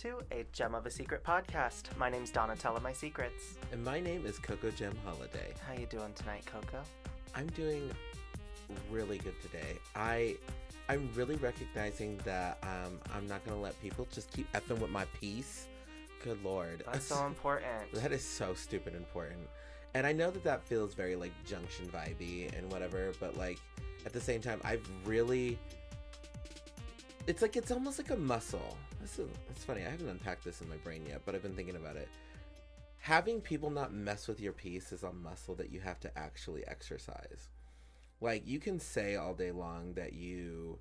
to 0.00 0.18
a 0.32 0.46
Gem 0.54 0.74
of 0.74 0.86
a 0.86 0.90
Secret 0.90 1.22
podcast. 1.22 1.94
My 1.98 2.08
name's 2.08 2.30
Donatella 2.30 2.80
Mysecrets. 2.80 3.58
And 3.70 3.84
my 3.84 4.00
name 4.00 4.24
is 4.24 4.38
Coco 4.38 4.70
Jem 4.70 4.94
Holiday. 5.04 5.52
How 5.68 5.74
you 5.74 5.84
doing 5.84 6.14
tonight, 6.14 6.42
Coco? 6.46 6.80
I'm 7.34 7.48
doing 7.48 7.90
really 8.90 9.18
good 9.18 9.38
today. 9.42 9.76
I 9.94 10.36
I'm 10.88 11.10
really 11.14 11.36
recognizing 11.36 12.18
that 12.24 12.56
um, 12.62 12.98
I'm 13.14 13.26
not 13.26 13.44
gonna 13.44 13.60
let 13.60 13.78
people 13.82 14.08
just 14.10 14.32
keep 14.32 14.50
effing 14.54 14.78
with 14.78 14.88
my 14.88 15.04
peace. 15.20 15.66
Good 16.24 16.42
lord, 16.42 16.82
That's 16.90 17.04
so 17.04 17.26
important. 17.26 17.92
that 17.92 18.10
is 18.10 18.24
so 18.24 18.54
stupid 18.54 18.94
important. 18.94 19.46
And 19.92 20.06
I 20.06 20.12
know 20.12 20.30
that 20.30 20.44
that 20.44 20.62
feels 20.62 20.94
very 20.94 21.14
like 21.14 21.32
junction 21.44 21.86
vibey 21.88 22.56
and 22.56 22.72
whatever, 22.72 23.12
but 23.20 23.36
like 23.36 23.58
at 24.06 24.14
the 24.14 24.20
same 24.20 24.40
time, 24.40 24.62
I've 24.64 24.88
really. 25.04 25.58
It's 27.26 27.42
like 27.42 27.54
it's 27.56 27.70
almost 27.70 27.98
like 27.98 28.08
a 28.08 28.16
muscle. 28.16 28.78
This 29.10 29.26
is, 29.26 29.30
it's 29.50 29.64
funny. 29.64 29.80
I 29.84 29.90
haven't 29.90 30.08
unpacked 30.08 30.44
this 30.44 30.60
in 30.60 30.68
my 30.68 30.76
brain 30.76 31.04
yet, 31.08 31.22
but 31.26 31.34
I've 31.34 31.42
been 31.42 31.56
thinking 31.56 31.74
about 31.74 31.96
it. 31.96 32.08
Having 32.98 33.40
people 33.40 33.68
not 33.70 33.92
mess 33.92 34.28
with 34.28 34.40
your 34.40 34.52
peace 34.52 34.92
is 34.92 35.02
a 35.02 35.12
muscle 35.12 35.56
that 35.56 35.72
you 35.72 35.80
have 35.80 35.98
to 36.00 36.18
actually 36.18 36.64
exercise. 36.68 37.48
Like 38.20 38.46
you 38.46 38.60
can 38.60 38.78
say 38.78 39.16
all 39.16 39.34
day 39.34 39.50
long 39.50 39.94
that 39.94 40.12
you, 40.12 40.78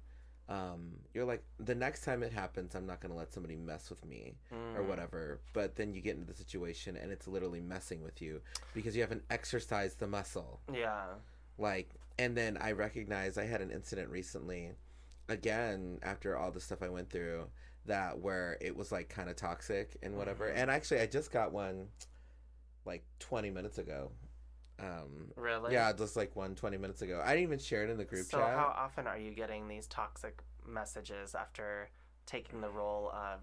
um, 0.47 0.91
you're 1.15 1.25
like 1.25 1.43
the 1.59 1.73
next 1.73 2.03
time 2.03 2.21
it 2.21 2.31
happens, 2.31 2.75
I'm 2.75 2.85
not 2.85 2.99
gonna 3.01 3.15
let 3.15 3.33
somebody 3.33 3.55
mess 3.55 3.89
with 3.89 4.05
me 4.05 4.35
or 4.75 4.83
Mm. 4.83 4.87
whatever. 4.87 5.39
But 5.53 5.75
then 5.75 5.93
you 5.93 6.01
get 6.01 6.15
into 6.15 6.27
the 6.27 6.37
situation 6.37 6.97
and 6.97 7.11
it's 7.11 7.27
literally 7.27 7.61
messing 7.61 8.03
with 8.03 8.21
you 8.21 8.41
because 8.75 8.95
you 8.95 9.01
haven't 9.01 9.23
exercised 9.31 9.97
the 9.99 10.07
muscle. 10.07 10.59
Yeah. 10.71 11.05
Like, 11.57 11.89
and 12.19 12.37
then 12.37 12.57
I 12.61 12.73
recognize 12.73 13.39
I 13.39 13.45
had 13.45 13.61
an 13.61 13.71
incident 13.71 14.09
recently, 14.09 14.73
again 15.29 15.99
after 16.03 16.35
all 16.37 16.51
the 16.51 16.59
stuff 16.59 16.83
I 16.83 16.89
went 16.89 17.09
through, 17.09 17.47
that 17.89 18.19
where 18.19 18.57
it 18.61 18.75
was 18.75 18.91
like 18.91 19.09
kind 19.09 19.29
of 19.29 19.35
toxic 19.35 19.97
and 20.01 20.15
whatever. 20.15 20.47
Mhm. 20.47 20.53
And 20.55 20.71
actually, 20.71 21.01
I 21.01 21.07
just 21.07 21.31
got 21.31 21.51
one 21.51 21.89
like 22.85 23.03
20 23.19 23.49
minutes 23.49 23.77
ago. 23.77 24.11
Um, 24.79 25.31
Really? 25.35 25.73
yeah, 25.73 25.91
just 25.91 26.15
like 26.15 26.35
one 26.35 26.55
20 26.55 26.77
minutes 26.77 27.01
ago. 27.01 27.21
I 27.23 27.29
didn't 27.31 27.43
even 27.43 27.59
share 27.59 27.83
it 27.83 27.89
in 27.89 27.97
the 27.97 28.05
group 28.05 28.25
so 28.25 28.37
chat. 28.37 28.47
So, 28.47 28.57
how 28.57 28.73
often 28.77 29.07
are 29.07 29.17
you 29.17 29.31
getting 29.31 29.67
these 29.67 29.87
toxic 29.87 30.41
messages 30.65 31.35
after 31.35 31.89
taking 32.25 32.61
the 32.61 32.69
role 32.69 33.09
of 33.11 33.41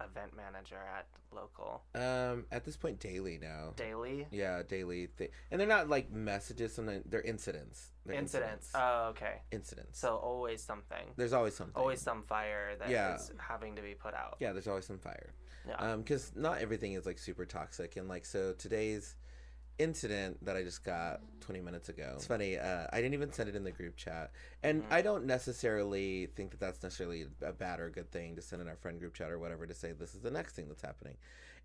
event 0.00 0.36
manager 0.36 0.76
at 0.96 1.06
local 1.32 1.82
Um, 1.94 2.46
at 2.52 2.64
this 2.64 2.76
point, 2.76 3.00
daily 3.00 3.38
now. 3.38 3.72
daily 3.76 4.26
Yeah, 4.30 4.62
daily 4.62 5.08
and 5.50 5.60
they're 5.60 5.66
not 5.68 5.88
like 5.88 6.10
messages. 6.10 6.74
Sometimes 6.74 7.04
they're 7.08 7.20
incidents. 7.22 7.90
They're 8.06 8.16
incidents? 8.16 8.70
Oh, 8.74 9.08
okay. 9.10 9.42
incidents. 9.50 9.98
So 9.98 10.16
always 10.16 10.62
something. 10.62 11.12
there's 11.16 11.32
always 11.32 11.54
something. 11.56 11.74
Always 11.80 12.00
some 12.00 12.22
fire 12.24 12.76
that 12.78 12.86
is 12.86 12.92
Yeah. 12.92 13.18
having 13.38 13.76
to 13.76 13.82
be 13.82 13.94
put 13.94 14.14
out. 14.14 14.36
Yeah, 14.40 14.52
there's 14.52 14.68
always 14.68 14.86
some 14.86 14.98
fire. 14.98 15.32
Yeah. 15.66 15.76
Um, 15.76 16.02
because 16.02 16.32
not 16.36 16.58
everything 16.58 16.92
is 16.92 17.06
like 17.06 17.18
super 17.18 17.46
toxic, 17.46 17.96
and 17.96 18.08
like 18.08 18.24
so 18.26 18.52
today's 18.52 19.16
incident 19.78 20.44
that 20.44 20.56
I 20.56 20.62
just 20.62 20.84
got 20.84 21.20
20 21.40 21.60
minutes 21.60 21.88
ago. 21.88 22.12
It's 22.14 22.26
funny. 22.26 22.58
Uh, 22.58 22.86
I 22.92 22.96
didn't 22.96 23.14
even 23.14 23.32
send 23.32 23.48
it 23.48 23.56
in 23.56 23.64
the 23.64 23.72
group 23.72 23.96
chat, 23.96 24.30
and 24.62 24.82
Mhm. 24.82 24.92
I 24.92 25.02
don't 25.02 25.26
necessarily 25.26 26.26
think 26.26 26.52
that 26.52 26.60
that's 26.60 26.82
necessarily 26.82 27.26
a 27.42 27.52
bad 27.52 27.80
or 27.80 27.86
a 27.86 27.90
good 27.90 28.10
thing 28.10 28.36
to 28.36 28.42
send 28.42 28.62
in 28.62 28.68
our 28.68 28.76
friend 28.76 29.00
group 29.00 29.14
chat 29.14 29.30
or 29.30 29.38
whatever 29.38 29.66
to 29.66 29.74
say 29.74 29.92
this 29.92 30.14
is 30.14 30.20
the 30.20 30.30
next 30.30 30.54
thing 30.54 30.68
that's 30.68 30.82
happening. 30.82 31.16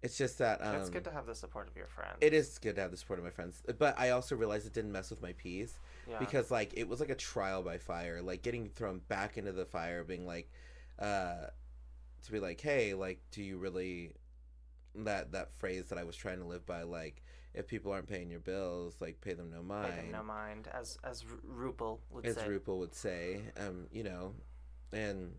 It's 0.01 0.17
just 0.17 0.37
that 0.37 0.63
um, 0.63 0.75
it's 0.75 0.89
good 0.89 1.03
to 1.03 1.11
have 1.11 1.25
the 1.25 1.35
support 1.35 1.67
of 1.67 1.75
your 1.75 1.87
friends. 1.87 2.17
it 2.21 2.33
is 2.33 2.57
good 2.57 2.75
to 2.75 2.81
have 2.81 2.91
the 2.91 2.97
support 2.97 3.19
of 3.19 3.25
my 3.25 3.31
friends, 3.31 3.61
but 3.77 3.99
I 3.99 4.11
also 4.11 4.35
realized 4.35 4.65
it 4.65 4.73
didn't 4.73 4.93
mess 4.93 5.09
with 5.09 5.21
my 5.21 5.33
peace 5.33 5.77
yeah. 6.07 6.19
because 6.19 6.49
like 6.49 6.73
it 6.75 6.87
was 6.87 6.99
like 6.99 7.09
a 7.09 7.15
trial 7.15 7.61
by 7.61 7.77
fire 7.77 8.21
like 8.21 8.41
getting 8.41 8.69
thrown 8.69 8.99
back 9.07 9.37
into 9.37 9.51
the 9.51 9.65
fire 9.65 10.03
being 10.03 10.25
like 10.25 10.49
uh 10.99 11.47
to 12.23 12.31
be 12.31 12.39
like 12.39 12.59
hey 12.61 12.93
like 12.93 13.21
do 13.31 13.43
you 13.43 13.57
really 13.57 14.13
that 14.95 15.31
that 15.31 15.53
phrase 15.53 15.85
that 15.89 15.97
i 15.97 16.03
was 16.03 16.15
trying 16.15 16.39
to 16.39 16.45
live 16.45 16.65
by 16.65 16.83
like 16.83 17.21
if 17.59 17.67
people 17.67 17.91
aren't 17.91 18.07
paying 18.07 18.29
your 18.31 18.39
bills 18.39 18.95
like 18.99 19.19
pay 19.21 19.33
them 19.33 19.51
no 19.51 19.61
mind. 19.61 19.93
Pay 19.93 20.01
them 20.01 20.11
no 20.11 20.23
mind, 20.23 20.67
as 20.73 20.97
as 21.03 21.23
Ru- 21.25 21.71
RuPaul 21.73 21.99
would 22.11 22.23
say. 22.23 22.29
as 22.31 22.35
say. 22.37 22.47
RuPaul 22.47 22.77
would 22.79 22.95
say 22.95 23.41
um 23.59 23.85
you 23.91 24.03
know 24.03 24.33
and 24.91 25.35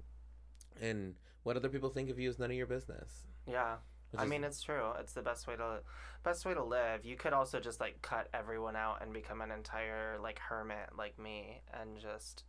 and 0.81 1.15
what 1.43 1.57
other 1.57 1.69
people 1.69 1.89
think 1.89 2.11
of 2.11 2.19
you 2.19 2.29
is 2.29 2.39
none 2.39 2.51
of 2.51 2.57
your 2.57 2.67
business 2.67 3.27
yeah, 3.47 3.77
which 4.11 4.21
I 4.21 4.25
is- 4.25 4.31
mean 4.31 4.45
it's 4.45 4.63
true. 4.63 4.93
It's 5.01 5.15
the 5.15 5.23
best 5.23 5.47
way 5.49 5.57
to 5.57 5.81
best 6.23 6.45
way 6.45 6.53
to 6.55 6.63
live. 6.63 7.05
You 7.05 7.17
could 7.17 7.33
also 7.33 7.59
just 7.59 7.81
like 7.81 8.01
cut 8.03 8.29
everyone 8.35 8.77
out 8.77 9.01
and 9.03 9.13
become 9.13 9.41
an 9.41 9.51
entire 9.51 10.19
like 10.23 10.39
hermit 10.39 10.91
like 10.97 11.19
me 11.19 11.63
and 11.73 11.99
just 11.99 12.45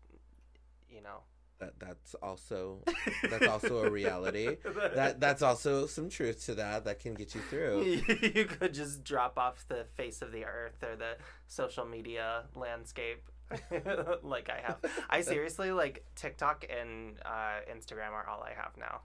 you 0.90 1.02
know. 1.02 1.22
That 1.62 1.80
that's 1.80 2.14
also 2.16 2.84
that's 3.30 3.48
also 3.48 3.86
a 3.86 3.90
reality 3.90 4.58
that 4.96 5.20
that's 5.20 5.42
also 5.42 5.86
some 5.86 6.10
truth 6.10 6.46
to 6.46 6.56
that 6.56 6.84
that 6.84 7.00
can 7.00 7.14
get 7.14 7.34
you 7.34 7.42
through 7.42 7.84
you 8.36 8.46
could 8.46 8.74
just 8.74 9.04
drop 9.04 9.38
off 9.38 9.64
the 9.70 9.86
face 9.96 10.22
of 10.22 10.32
the 10.34 10.44
earth 10.44 10.84
or 10.84 10.96
the 10.98 11.16
social 11.48 11.86
media 11.86 12.44
landscape 12.56 13.24
like 14.24 14.50
I 14.50 14.62
have. 14.66 14.78
I 15.10 15.22
seriously 15.22 15.72
like 15.72 16.06
TikTok 16.16 16.66
and 16.70 17.18
uh, 17.26 17.60
Instagram 17.72 18.12
are 18.12 18.28
all 18.28 18.44
I 18.44 18.54
have 18.54 18.78
now. 18.78 19.02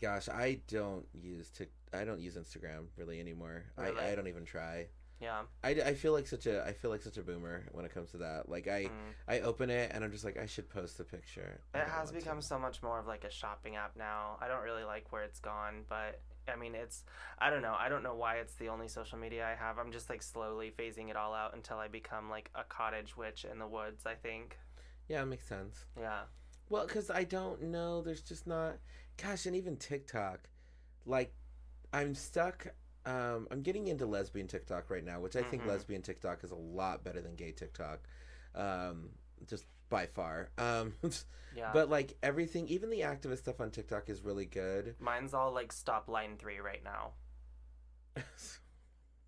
Gosh, 0.00 0.28
I 0.28 0.60
don't 0.68 1.06
use 1.14 1.50
Tik. 1.50 1.70
I 1.92 2.04
don't 2.04 2.20
use 2.20 2.36
Instagram 2.36 2.86
really 2.96 3.20
anymore. 3.20 3.64
Really? 3.78 3.98
I, 3.98 4.12
I 4.12 4.14
don't 4.14 4.28
even 4.28 4.44
try. 4.44 4.88
Yeah. 5.24 5.42
I, 5.62 5.70
I 5.70 5.94
feel 5.94 6.12
like 6.12 6.26
such 6.26 6.46
a 6.46 6.62
I 6.64 6.72
feel 6.72 6.90
like 6.90 7.02
such 7.02 7.16
a 7.16 7.22
boomer 7.22 7.64
when 7.72 7.84
it 7.86 7.94
comes 7.94 8.10
to 8.10 8.18
that. 8.18 8.48
Like 8.48 8.68
I 8.68 8.84
Mm. 8.84 9.12
I 9.26 9.40
open 9.40 9.70
it 9.70 9.90
and 9.94 10.04
I'm 10.04 10.12
just 10.12 10.24
like 10.24 10.36
I 10.36 10.46
should 10.46 10.68
post 10.68 10.98
the 10.98 11.04
picture. 11.04 11.60
I 11.74 11.78
It 11.80 11.88
has 11.88 12.12
become 12.12 12.40
to. 12.40 12.46
so 12.46 12.58
much 12.58 12.82
more 12.82 12.98
of 12.98 13.06
like 13.06 13.24
a 13.24 13.30
shopping 13.30 13.76
app 13.76 13.96
now. 13.96 14.36
I 14.40 14.48
don't 14.48 14.62
really 14.62 14.84
like 14.84 15.10
where 15.12 15.22
it's 15.22 15.40
gone, 15.40 15.84
but 15.88 16.20
I 16.46 16.56
mean, 16.56 16.74
it's 16.74 17.04
I 17.38 17.48
don't 17.48 17.62
know. 17.62 17.74
I 17.78 17.88
don't 17.88 18.02
know 18.02 18.14
why 18.14 18.34
it's 18.36 18.54
the 18.56 18.68
only 18.68 18.88
social 18.88 19.18
media 19.18 19.46
I 19.50 19.54
have. 19.54 19.78
I'm 19.78 19.92
just 19.92 20.10
like 20.10 20.22
slowly 20.22 20.70
phasing 20.78 21.08
it 21.08 21.16
all 21.16 21.32
out 21.32 21.54
until 21.54 21.78
I 21.78 21.88
become 21.88 22.28
like 22.28 22.50
a 22.54 22.64
cottage 22.64 23.16
witch 23.16 23.46
in 23.50 23.58
the 23.58 23.66
woods, 23.66 24.04
I 24.04 24.14
think. 24.14 24.58
Yeah, 25.08 25.22
it 25.22 25.26
makes 25.26 25.46
sense. 25.48 25.86
Yeah. 25.98 26.22
Well, 26.68 26.86
because 26.86 27.10
I 27.10 27.24
don't 27.24 27.62
know. 27.62 28.02
There's 28.02 28.22
just 28.22 28.46
not. 28.46 28.76
Gosh, 29.22 29.46
and 29.46 29.56
even 29.56 29.76
TikTok, 29.76 30.40
like 31.06 31.32
I'm 31.94 32.14
stuck. 32.14 32.66
Um, 33.06 33.46
I'm 33.50 33.62
getting 33.62 33.88
into 33.88 34.06
lesbian 34.06 34.46
TikTok 34.46 34.88
right 34.90 35.04
now, 35.04 35.20
which 35.20 35.36
I 35.36 35.42
think 35.42 35.62
Mhm. 35.64 35.68
lesbian 35.68 36.02
TikTok 36.02 36.42
is 36.44 36.50
a 36.50 36.56
lot 36.56 37.04
better 37.04 37.20
than 37.20 37.34
gay 37.34 37.52
TikTok, 37.52 38.00
um, 38.54 39.10
just 39.46 39.66
by 39.90 40.06
far. 40.06 40.50
Um, 40.58 40.94
Yeah. 41.56 41.70
But 41.72 41.88
like 41.88 42.16
everything, 42.22 42.66
even 42.66 42.90
the 42.90 43.00
activist 43.02 43.38
stuff 43.38 43.60
on 43.60 43.70
TikTok 43.70 44.08
is 44.08 44.22
really 44.22 44.44
good. 44.46 44.96
Mine's 44.98 45.32
all 45.34 45.52
like 45.52 45.70
stop 45.70 46.08
line 46.08 46.36
3 46.36 46.58
right 46.58 46.82
now. 46.82 47.12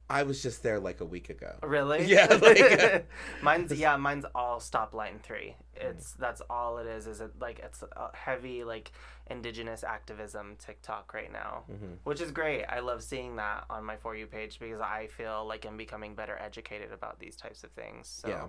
I 0.09 0.23
was 0.23 0.41
just 0.41 0.63
there 0.63 0.79
like 0.79 1.01
a 1.01 1.05
week 1.05 1.31
ago. 1.31 1.57
Really? 1.63 2.05
Yeah, 2.07 2.27
like, 2.41 2.61
uh, 2.61 3.01
mine's 3.43 3.73
yeah, 3.73 3.97
mine's 3.97 4.25
all 4.37 4.61
stop 4.61 4.95
line 4.95 5.19
three. 5.23 5.57
It's 5.75 6.13
that's 6.13 6.41
all 6.49 6.79
it 6.79 6.87
is. 6.87 7.07
Is 7.09 7.21
it 7.21 7.33
like 7.41 7.59
it's 7.59 7.83
heavy 8.15 8.63
like 8.63 8.93
indigenous 9.29 9.83
activism 9.83 10.55
TikTok 10.59 11.13
right 11.13 11.33
now, 11.33 11.65
hmm 11.67 11.95
which 12.05 12.21
is 12.21 12.31
great. 12.31 12.65
I 12.67 12.79
love 12.79 13.03
seeing 13.03 13.35
that 13.37 13.65
on 13.69 13.85
my 13.85 13.97
for 13.97 14.15
you 14.15 14.27
page 14.29 14.61
because 14.61 14.81
I 14.81 15.09
feel 15.09 15.45
like 15.45 15.65
I'm 15.67 15.77
becoming 15.77 16.15
better 16.15 16.39
educated 16.39 16.93
about 16.93 17.19
these 17.19 17.35
types 17.35 17.65
of 17.65 17.73
things. 17.73 18.07
So, 18.07 18.29
Yeah. 18.29 18.45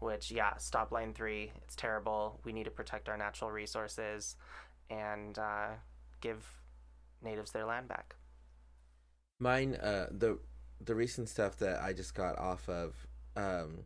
which 0.00 0.32
yeah, 0.32 0.56
stop 0.56 0.90
line 0.90 1.14
three. 1.14 1.52
It's 1.62 1.76
terrible. 1.76 2.40
We 2.44 2.52
need 2.52 2.64
to 2.64 2.72
protect 2.72 3.08
our 3.08 3.16
natural 3.16 3.52
resources, 3.52 4.34
and 4.90 5.38
uh, 5.38 5.68
give 6.20 6.44
natives 7.22 7.52
their 7.52 7.64
land 7.64 7.86
back. 7.86 8.16
Mine, 9.38 9.74
uh, 9.76 10.08
the 10.10 10.38
the 10.84 10.94
recent 10.94 11.28
stuff 11.28 11.56
that 11.58 11.82
I 11.82 11.92
just 11.92 12.14
got 12.14 12.38
off 12.38 12.68
of, 12.68 13.06
um, 13.36 13.84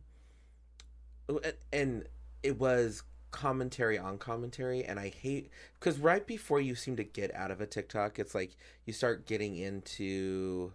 and- 1.71 2.07
it 2.43 2.57
was 2.57 3.03
commentary 3.29 3.97
on 3.97 4.17
commentary, 4.17 4.83
and 4.83 4.99
I 4.99 5.09
hate 5.09 5.49
because 5.79 5.99
right 5.99 6.25
before 6.25 6.59
you 6.59 6.75
seem 6.75 6.95
to 6.97 7.03
get 7.03 7.33
out 7.35 7.51
of 7.51 7.61
a 7.61 7.67
TikTok, 7.67 8.19
it's 8.19 8.35
like 8.35 8.55
you 8.85 8.93
start 8.93 9.25
getting 9.25 9.55
into 9.55 10.73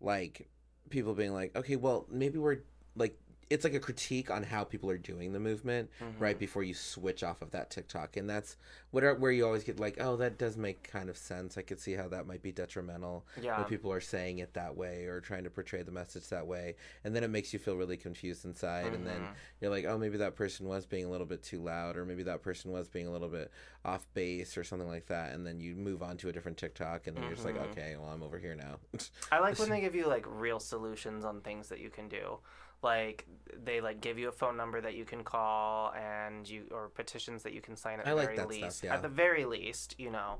like 0.00 0.48
people 0.90 1.14
being 1.14 1.32
like, 1.32 1.54
okay, 1.56 1.76
well 1.76 2.06
maybe 2.10 2.38
we're 2.38 2.58
like 2.96 3.18
it's 3.50 3.64
like 3.64 3.74
a 3.74 3.80
critique 3.80 4.30
on 4.30 4.42
how 4.42 4.64
people 4.64 4.90
are 4.90 4.98
doing 4.98 5.32
the 5.32 5.40
movement 5.40 5.90
Mhm. 6.00 6.20
right 6.20 6.38
before 6.38 6.62
you 6.62 6.74
switch 6.74 7.22
off 7.22 7.42
of 7.42 7.50
that 7.52 7.70
TikTok, 7.70 8.16
and 8.16 8.28
that's 8.28 8.56
what 8.90 9.04
are, 9.04 9.14
where 9.14 9.32
you 9.32 9.44
always 9.44 9.64
get 9.64 9.78
like, 9.80 9.96
oh, 10.00 10.16
that 10.16 10.38
does 10.38 10.56
make 10.56 10.82
kind 10.84 11.08
of 11.10 11.16
sense. 11.16 11.58
I 11.58 11.62
could 11.62 11.80
see 11.80 11.92
how 11.92 12.08
that 12.08 12.26
might 12.26 12.42
be 12.42 12.52
detrimental 12.52 13.26
Yeah. 13.42 13.56
that 13.58 13.68
people 13.68 13.92
are 13.92 14.00
saying 14.00 14.38
it 14.38 14.54
that 14.54 14.76
way 14.76 15.04
or 15.06 15.20
trying 15.20 15.44
to 15.44 15.50
portray 15.50 15.82
the 15.82 15.92
message 15.92 16.28
that 16.28 16.46
way, 16.46 16.76
and 17.04 17.14
then 17.14 17.24
it 17.24 17.28
makes 17.28 17.52
you 17.52 17.58
feel 17.58 17.76
really 17.76 17.96
confused 17.96 18.44
inside, 18.44 18.94
and 18.94 19.06
then 19.06 19.22
Mhm. 19.22 19.34
you're 19.60 19.70
like, 19.70 19.84
oh, 19.84 19.98
maybe 19.98 20.16
that 20.18 20.36
person 20.36 20.66
was 20.66 20.86
being 20.86 21.04
a 21.04 21.08
little 21.10 21.26
bit 21.26 21.42
too 21.42 21.60
loud, 21.60 21.96
or 21.96 22.04
maybe 22.04 22.22
that 22.24 22.42
person 22.42 22.70
was 22.70 22.88
being 22.88 23.06
a 23.06 23.10
little 23.10 23.28
bit 23.28 23.50
off 23.84 24.06
base 24.14 24.56
or 24.56 24.64
something 24.64 24.88
like 24.88 25.06
that, 25.06 25.32
and 25.34 25.46
then 25.46 25.60
you 25.60 25.74
move 25.76 26.02
on 26.02 26.16
to 26.18 26.28
a 26.28 26.32
different 26.32 26.56
TikTok, 26.58 27.06
and 27.06 27.16
then 27.16 27.24
you're 27.24 27.34
just 27.34 27.44
like, 27.44 27.56
Mhm. 27.56 27.70
okay, 27.70 27.96
well, 27.96 28.08
I'm 28.10 28.22
over 28.22 28.38
here 28.38 28.54
now. 28.54 28.78
I 29.32 29.40
like 29.40 29.58
when 29.58 29.68
they 29.70 29.80
give 29.80 29.94
you 29.94 30.06
like 30.06 30.24
real 30.26 30.60
solutions 30.60 31.24
on 31.24 31.40
things 31.40 31.68
that 31.68 31.80
you 31.80 31.90
can 31.90 32.08
do. 32.08 32.38
Like 32.84 33.26
they 33.64 33.80
like 33.80 34.00
give 34.00 34.18
you 34.18 34.28
a 34.28 34.32
phone 34.32 34.56
number 34.56 34.80
that 34.80 34.94
you 34.94 35.04
can 35.06 35.24
call 35.24 35.92
and 35.94 36.48
you 36.48 36.64
or 36.70 36.88
petitions 36.90 37.42
that 37.44 37.52
you 37.54 37.60
can 37.62 37.76
sign 37.76 37.98
at 37.98 38.06
I 38.06 38.10
the 38.10 38.16
like 38.16 38.26
very 38.26 38.36
that 38.36 38.52
stuff, 38.52 38.62
least. 38.62 38.84
yeah. 38.84 38.94
At 38.94 39.02
the 39.02 39.08
very 39.08 39.44
least, 39.46 39.96
you 39.98 40.10
know. 40.10 40.36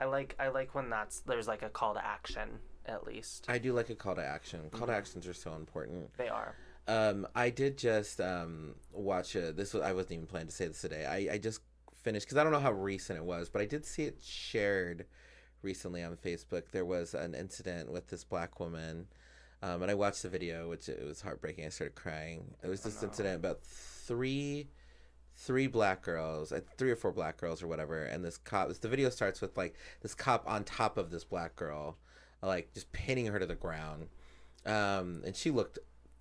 I 0.00 0.04
like 0.04 0.36
I 0.38 0.48
like 0.48 0.74
when 0.74 0.90
that's 0.90 1.20
there's 1.20 1.48
like 1.48 1.62
a 1.62 1.70
call 1.70 1.94
to 1.94 2.04
action 2.06 2.60
at 2.86 3.04
least. 3.06 3.46
I 3.48 3.58
do 3.58 3.72
like 3.72 3.90
a 3.90 3.94
call 3.94 4.14
to 4.14 4.24
action. 4.24 4.68
Call 4.70 4.86
to 4.86 4.92
Mhm. 4.92 4.96
actions 4.96 5.26
are 5.26 5.34
so 5.34 5.54
important. 5.54 6.16
They 6.16 6.28
are. 6.28 6.54
Um, 6.86 7.26
I 7.34 7.50
did 7.50 7.76
just 7.78 8.20
um 8.20 8.74
watch 8.92 9.34
a, 9.34 9.52
this. 9.52 9.72
Was, 9.74 9.82
I 9.82 9.92
wasn't 9.92 10.12
even 10.12 10.26
planning 10.26 10.48
to 10.48 10.54
say 10.54 10.68
this 10.68 10.80
today. 10.80 11.06
I 11.06 11.34
I 11.34 11.38
just 11.38 11.62
finished 12.02 12.26
because 12.26 12.36
I 12.38 12.42
don't 12.44 12.52
know 12.52 12.60
how 12.60 12.72
recent 12.72 13.18
it 13.18 13.24
was, 13.24 13.48
but 13.48 13.62
I 13.62 13.66
did 13.66 13.84
see 13.86 14.04
it 14.04 14.18
shared 14.22 15.06
recently 15.62 16.02
on 16.02 16.16
Facebook. 16.16 16.70
There 16.70 16.84
was 16.84 17.14
an 17.14 17.34
incident 17.34 17.90
with 17.90 18.08
this 18.08 18.24
black 18.24 18.60
woman. 18.60 19.08
Um, 19.62 19.82
and 19.82 19.90
I 19.90 19.94
watched 19.94 20.22
the 20.22 20.28
video, 20.28 20.68
which 20.68 20.88
it 20.88 21.04
was 21.04 21.20
heartbreaking. 21.20 21.64
I 21.66 21.68
started 21.70 21.94
crying. 21.96 22.54
It 22.62 22.68
was 22.68 22.80
Oh, 22.86 22.88
this 22.88 23.02
no. 23.02 23.08
incident 23.08 23.36
about 23.36 23.60
three, 23.62 24.68
three 25.34 25.66
black 25.66 26.02
girls, 26.02 26.52
uh, 26.52 26.60
three 26.76 26.90
or 26.90 26.96
four 26.96 27.12
black 27.12 27.36
girls 27.38 27.62
or 27.62 27.66
whatever. 27.66 28.04
And 28.04 28.24
this 28.24 28.38
cop, 28.38 28.72
the 28.72 28.88
video 28.88 29.08
starts 29.10 29.40
with 29.40 29.56
like 29.56 29.74
this 30.00 30.14
cop 30.14 30.44
on 30.48 30.64
top 30.64 30.96
of 30.96 31.10
this 31.10 31.24
black 31.24 31.56
girl, 31.56 31.96
like 32.42 32.72
just 32.72 32.92
pinning 32.92 33.26
her 33.26 33.38
to 33.38 33.46
the 33.46 33.54
ground. 33.56 34.08
Um, 34.64 35.22
and 35.26 35.34
she 35.34 35.50
looked 35.50 35.78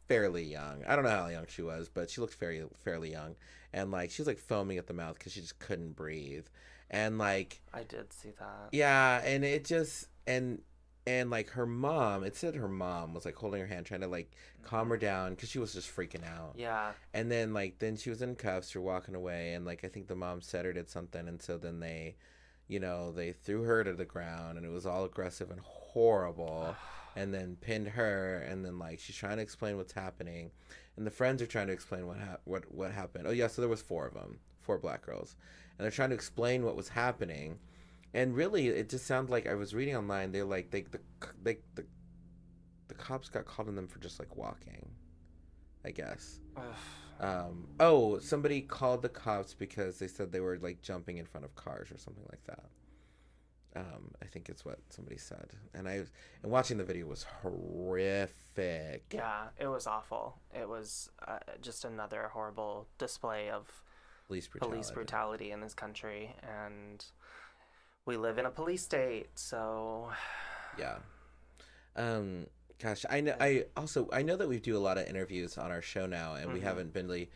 fairly 0.08 0.44
young. 0.44 0.84
I 0.88 0.96
don't 0.96 1.04
know 1.04 1.12
how 1.12 1.28
young 1.28 1.46
she 1.48 1.62
was, 1.62 1.90
but 1.90 2.10
she 2.10 2.22
looked 2.22 2.34
fairly 2.34 2.64
fairly 2.84 3.12
young. 3.12 3.36
And 3.74 3.92
like 3.92 4.10
she 4.12 4.22
was 4.22 4.28
like 4.28 4.40
foaming 4.40 4.78
at 4.80 4.88
the 4.88 4.94
mouth 4.94 5.18
because 5.20 5.34
she 5.34 5.42
just 5.42 5.60
couldn't 5.60 5.96
breathe. 5.96 6.48
And 6.90 7.18
like 7.18 7.62
I 7.74 7.84
did 7.84 8.14
see 8.14 8.32
that. 8.40 8.70
yeah, 8.72 9.22
and 9.24 9.44
it 9.44 9.66
just 9.66 10.08
and 10.26 10.62
and 11.08 11.30
like 11.30 11.52
her 11.52 11.66
mom, 11.66 12.26
it 12.26 12.36
said 12.36 12.54
her 12.56 12.68
mom 12.68 13.14
was 13.14 13.24
like 13.24 13.36
holding 13.36 13.62
her 13.62 13.68
hand, 13.68 13.86
trying 13.86 14.02
to 14.02 14.08
like 14.08 14.30
calm 14.62 14.90
her 14.90 14.96
mm-hmm. 14.96 15.06
down 15.06 15.30
because 15.32 15.50
she 15.50 15.58
was 15.58 15.74
just 15.74 15.96
freaking 15.96 16.28
out. 16.28 16.56
Yeah. 16.58 16.92
And 17.14 17.32
then 17.32 17.54
like 17.54 17.80
then 17.80 17.96
she 17.96 18.10
was 18.10 18.22
in 18.22 18.36
cuffs, 18.36 18.76
you're 18.76 18.84
walking 18.84 19.16
away, 19.16 19.54
and 19.54 19.66
like 19.66 19.86
I 19.86 19.88
think 19.88 20.08
the 20.08 20.18
mom 20.18 20.42
said 20.42 20.66
or 20.66 20.74
did 20.74 20.90
something, 20.90 21.30
and 21.30 21.42
so 21.42 21.58
then 21.58 21.80
they, 21.80 22.18
you 22.68 22.82
know, 22.82 23.14
they 23.14 23.32
threw 23.32 23.64
her 23.64 23.86
to 23.86 23.94
the 23.94 24.04
ground, 24.04 24.58
and 24.58 24.66
it 24.66 24.70
was 24.70 24.86
all 24.86 25.06
aggressive 25.06 25.50
and 25.50 25.62
horrible, 25.62 26.76
and 27.16 27.34
then 27.34 27.56
pinned 27.62 27.88
her, 27.88 28.40
and 28.40 28.66
then 28.66 28.78
like 28.78 29.00
she's 29.00 29.16
trying 29.16 29.38
to 29.38 29.44
explain 29.44 29.78
what's 29.78 29.94
happening, 29.94 30.52
and 30.98 31.08
the 31.08 31.12
friends 31.12 31.42
are 31.42 31.48
trying 31.48 31.68
to 31.68 31.74
explain 31.74 32.06
what 32.06 32.18
hap- 32.18 32.42
what 32.44 32.70
what 32.70 32.92
happened. 32.92 33.28
Oh 33.28 33.32
yeah, 33.32 33.48
so 33.48 33.62
there 33.62 33.70
was 33.70 33.82
four 33.82 34.06
of 34.06 34.14
them, 34.14 34.40
four 34.60 34.78
black 34.78 35.06
girls, 35.06 35.38
and 35.78 35.86
they're 35.86 35.92
trying 35.92 36.10
to 36.10 36.16
explain 36.16 36.66
what 36.66 36.76
was 36.76 36.90
happening, 36.90 37.60
and 38.18 38.36
really 38.36 38.68
it 38.68 38.90
just 38.90 39.06
sounds 39.06 39.30
like 39.30 39.46
I 39.46 39.54
was 39.54 39.76
reading 39.76 39.96
online. 39.96 40.32
They're 40.32 40.44
like 40.44 40.72
they 40.72 40.82
the 40.82 41.00
they 41.44 41.60
the 41.76 41.86
the 42.88 42.96
cops 42.96 43.30
got 43.30 43.46
called 43.46 43.68
on 43.68 43.76
them 43.76 43.88
for 43.88 44.00
just 44.00 44.18
like 44.18 44.36
walking, 44.36 44.90
I 45.86 45.92
guess. 45.92 46.40
Um, 47.20 47.68
oh, 47.80 48.18
somebody 48.18 48.62
called 48.62 49.04
the 49.04 49.10
cops 49.10 49.54
because 49.54 50.00
they 50.00 50.08
said 50.08 50.32
they 50.32 50.40
were 50.40 50.58
like 50.58 50.82
jumping 50.82 51.18
in 51.18 51.26
front 51.26 51.46
of 51.46 51.56
cars 51.56 51.92
or 51.92 51.98
something 51.98 52.26
like 52.32 52.44
that. 52.46 52.64
Um, 53.76 54.12
I 54.24 54.26
think 54.26 54.50
it's 54.50 54.66
what 54.66 54.80
somebody 54.90 55.18
said, 55.18 55.52
and 55.76 55.88
I 55.88 56.02
and 56.42 56.52
watching 56.52 56.80
the 56.80 56.84
video 56.84 57.06
was 57.06 57.24
horrific. 57.44 59.04
Yeah, 59.14 59.50
it 59.60 59.68
was 59.68 59.86
awful. 59.86 60.40
It 60.60 60.68
was 60.68 61.12
uh, 61.28 61.38
just 61.62 61.86
another 61.86 62.32
horrible 62.34 62.88
display 62.98 63.52
of 63.52 63.68
police 64.26 64.48
brutality. 64.48 64.74
police 64.76 64.90
brutality 64.90 65.52
in 65.52 65.62
this 65.62 65.76
country, 65.76 66.36
and 66.42 67.06
we 68.08 68.18
live 68.18 68.38
in 68.40 68.46
a 68.46 68.50
police 68.50 68.84
state, 68.84 69.28
so 69.36 70.10
Yeah. 70.80 70.98
Um, 71.96 72.48
gosh, 72.80 73.06
I 73.10 73.22
know. 73.22 73.36
I 73.40 73.66
also 73.76 74.08
I 74.12 74.22
know 74.24 74.36
that 74.36 74.48
we 74.48 74.60
do 74.60 74.78
a 74.78 74.80
lot 74.80 74.98
of 74.98 75.08
interviews 75.08 75.58
on 75.58 75.72
our 75.72 75.82
show 75.82 76.06
now, 76.06 76.36
and 76.36 76.52
we 76.54 76.60
Mhm. 76.60 76.64
haven't 76.64 76.94
been 76.94 77.08
really. 77.08 77.30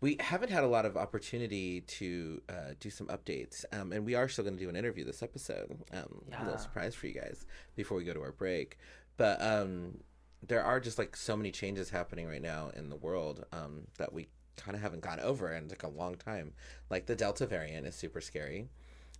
We 0.00 0.16
haven't 0.20 0.50
had 0.50 0.64
a 0.64 0.66
lot 0.68 0.84
of 0.84 0.98
opportunity 0.98 1.80
to 1.80 2.42
uh, 2.50 2.74
do 2.78 2.90
some 2.90 3.06
updates, 3.06 3.64
um, 3.72 3.90
and 3.92 4.04
we 4.04 4.14
are 4.14 4.28
still 4.28 4.44
going 4.44 4.56
to 4.58 4.62
do 4.62 4.68
an 4.68 4.76
interview 4.76 5.02
this 5.04 5.22
episode. 5.22 5.78
Um, 5.92 6.24
A 6.38 6.44
little 6.44 6.58
surprise 6.58 6.94
for 6.94 7.06
you 7.06 7.14
guys 7.14 7.46
before 7.74 7.96
we 7.96 8.04
go 8.04 8.12
to 8.12 8.20
our 8.20 8.32
break, 8.32 8.76
but 9.16 9.40
um, 9.40 10.02
there 10.46 10.62
are 10.62 10.78
just 10.78 10.98
like 10.98 11.16
so 11.16 11.34
many 11.38 11.50
changes 11.50 11.88
happening 11.88 12.26
right 12.26 12.42
now 12.42 12.68
in 12.76 12.90
the 12.90 12.96
world 12.96 13.46
um, 13.52 13.86
that 13.96 14.12
we 14.12 14.28
kind 14.58 14.76
of 14.76 14.82
haven't 14.82 15.00
gone 15.00 15.20
over 15.20 15.50
in 15.54 15.68
like 15.68 15.84
a 15.84 15.88
long 15.88 16.16
time. 16.16 16.52
Like 16.90 17.06
the 17.06 17.16
Delta 17.16 17.46
variant 17.46 17.86
is 17.86 17.94
super 17.94 18.20
scary. 18.20 18.68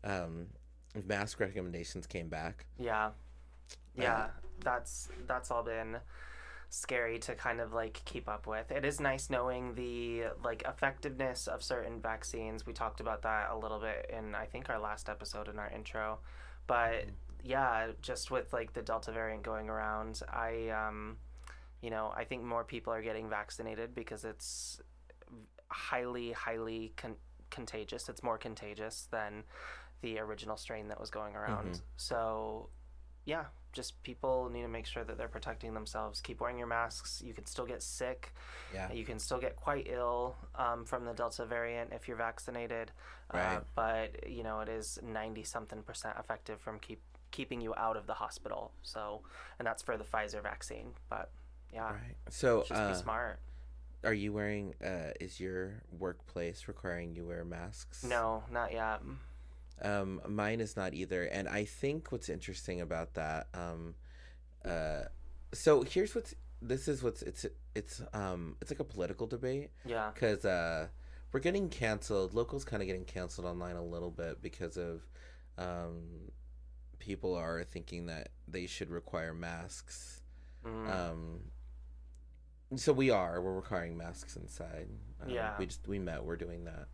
Um, 0.03 0.49
mask 1.07 1.41
recommendations 1.41 2.07
came 2.07 2.29
back. 2.29 2.67
yeah, 2.79 3.11
yeah. 3.97 4.29
That's 4.63 5.09
that's 5.27 5.51
all 5.51 5.63
been 5.63 5.99
scary 6.71 7.19
to 7.21 7.35
kind 7.35 7.61
of 7.61 7.73
like 7.73 8.01
keep 8.05 8.29
up 8.29 8.47
with. 8.47 8.71
It 8.71 8.85
is 8.85 9.01
nice 9.01 9.31
knowing 9.31 9.75
the 9.75 10.25
like 10.43 10.63
effectiveness 10.67 11.47
of 11.47 11.63
certain 11.63 12.01
vaccines. 12.01 12.67
We 12.67 12.73
talked 12.73 13.01
about 13.01 13.23
that 13.23 13.51
a 13.51 13.57
little 13.57 13.79
bit 13.81 14.11
in 14.17 14.35
I 14.35 14.47
think 14.47 14.71
our 14.71 14.79
last 14.79 15.09
episode 15.09 15.49
in 15.49 15.59
our 15.59 15.71
intro, 15.71 16.19
but 16.67 17.05
yeah, 17.43 17.89
just 18.01 18.31
with 18.31 18.53
like 18.53 18.73
the 18.73 18.83
Delta 18.83 19.13
variant 19.13 19.43
going 19.43 19.69
around, 19.69 20.23
I 20.33 20.69
um, 20.71 21.19
you 21.83 21.91
know, 21.91 22.13
I 22.17 22.25
think 22.25 22.43
more 22.43 22.65
people 22.65 22.93
are 22.93 23.03
getting 23.03 23.29
vaccinated 23.29 23.95
because 23.95 24.25
it's 24.25 24.81
highly, 25.69 26.33
highly 26.33 26.93
con- 26.97 27.17
contagious. 27.51 28.09
It's 28.09 28.23
more 28.23 28.39
contagious 28.39 29.07
than 29.11 29.45
the 30.03 30.19
original 30.19 30.57
strain 30.57 30.89
that 30.89 31.01
was 31.01 31.11
going 31.11 31.35
around. 31.37 31.75
Mhm. 31.75 31.83
So, 31.97 32.69
yeah, 33.25 33.47
just 33.73 34.03
people 34.03 34.49
need 34.51 34.63
to 34.63 34.69
make 34.69 34.87
sure 34.87 35.03
that 35.03 35.17
they're 35.19 35.29
protecting 35.29 35.75
themselves. 35.75 36.21
Keep 36.21 36.41
wearing 36.41 36.59
your 36.59 36.67
masks. 36.67 37.23
You 37.23 37.33
can 37.35 37.47
still 37.47 37.67
get 37.67 37.83
sick. 37.83 38.33
Yeah. 38.73 38.93
You 38.93 39.05
can 39.05 39.19
still 39.19 39.39
get 39.39 39.57
quite 39.57 39.87
ill 39.89 40.37
um, 40.55 40.85
from 40.85 41.05
the 41.07 41.13
Delta 41.15 41.45
variant 41.47 41.93
if 41.93 42.07
you're 42.07 42.17
vaccinated. 42.17 42.93
Uh, 43.33 43.39
Right. 43.39 43.63
but, 43.75 44.29
you 44.29 44.43
know, 44.43 44.61
it 44.61 44.69
is 44.69 44.99
90 45.03 45.43
something 45.43 45.83
percent 45.83 46.17
effective 46.19 46.61
from 46.61 46.79
keep 46.79 47.03
keeping 47.33 47.61
you 47.61 47.75
out 47.77 47.97
of 47.97 48.07
the 48.07 48.15
hospital. 48.15 48.73
So, 48.83 49.23
and 49.59 49.67
that's 49.67 49.83
for 49.83 49.97
the 49.97 50.05
Pfizer 50.05 50.41
vaccine. 50.43 50.95
But, 51.09 51.33
yeah, 51.73 51.93
Right. 51.95 52.17
So, 52.29 52.61
just 52.61 52.73
uh, 52.73 52.91
be 52.93 52.95
smart. 52.95 53.41
are 54.05 54.15
you 54.15 54.33
wearing? 54.33 54.75
Uh, 54.85 55.13
is 55.19 55.41
your 55.41 55.83
workplace 55.91 56.69
requiring 56.69 57.17
you 57.17 57.27
wear 57.27 57.45
masks? 57.45 58.05
No, 58.05 58.45
not 58.51 58.71
yet. 58.73 59.01
Um, 59.83 60.21
mine 60.29 60.61
is 60.61 60.77
not 60.77 60.95
either. 60.95 61.25
And 61.25 61.49
I 61.49 61.65
think 61.65 62.13
what's 62.13 62.29
interesting 62.29 62.81
about 62.81 63.15
that. 63.15 63.49
Um, 63.55 63.95
uh, 64.65 65.03
so 65.53 65.83
here's 65.83 66.15
what's. 66.15 66.35
This 66.63 66.89
is 66.89 67.03
what's. 67.03 67.23
It's. 67.23 67.45
It's. 67.75 68.03
Um. 68.13 68.57
It's 68.61 68.71
like 68.71 68.81
a 68.81 68.85
political 68.85 69.27
debate 69.27 69.71
Yeah. 69.85 70.11
because 70.15 70.45
uh, 70.45 70.87
we're 71.33 71.41
getting 71.41 71.69
canceled. 71.69 72.35
Locals 72.35 72.65
kind 72.65 72.83
of 72.83 72.87
getting 72.87 73.05
canceled 73.05 73.47
online 73.47 73.77
a 73.77 73.85
little 73.85 74.11
bit 74.11 74.41
because 74.41 74.77
of, 74.77 75.03
um, 75.59 76.31
people 76.99 77.35
are 77.35 77.65
thinking 77.65 78.07
that 78.07 78.31
they 78.49 78.67
should 78.67 78.91
require 78.91 79.35
masks. 79.35 80.23
Mm. 80.65 80.91
Um, 80.91 81.41
so 82.77 82.93
we 82.93 83.11
are. 83.11 83.41
We're 83.43 83.55
requiring 83.55 83.97
masks 83.99 84.37
inside. 84.37 84.89
Um, 85.23 85.29
Yeah. 85.29 85.55
We 85.59 85.67
just 85.67 85.87
we 85.87 85.99
met. 85.99 86.25
We're 86.25 86.37
doing 86.37 86.65
that. 86.65 86.87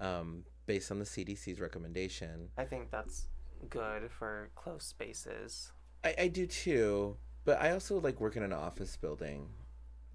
Um, 0.00 0.44
based 0.66 0.90
on 0.90 0.98
the 0.98 1.04
CDC's 1.04 1.60
recommendation. 1.60 2.48
I 2.56 2.64
think 2.64 2.90
that's 2.90 3.28
good 3.70 4.10
for 4.10 4.50
close 4.54 4.84
spaces. 4.84 5.72
I, 6.02 6.14
I 6.18 6.28
do 6.28 6.46
too, 6.46 7.16
but 7.44 7.60
I 7.60 7.72
also 7.72 8.00
like 8.00 8.20
work 8.20 8.36
in 8.36 8.42
an 8.42 8.52
office 8.52 8.96
building, 8.96 9.48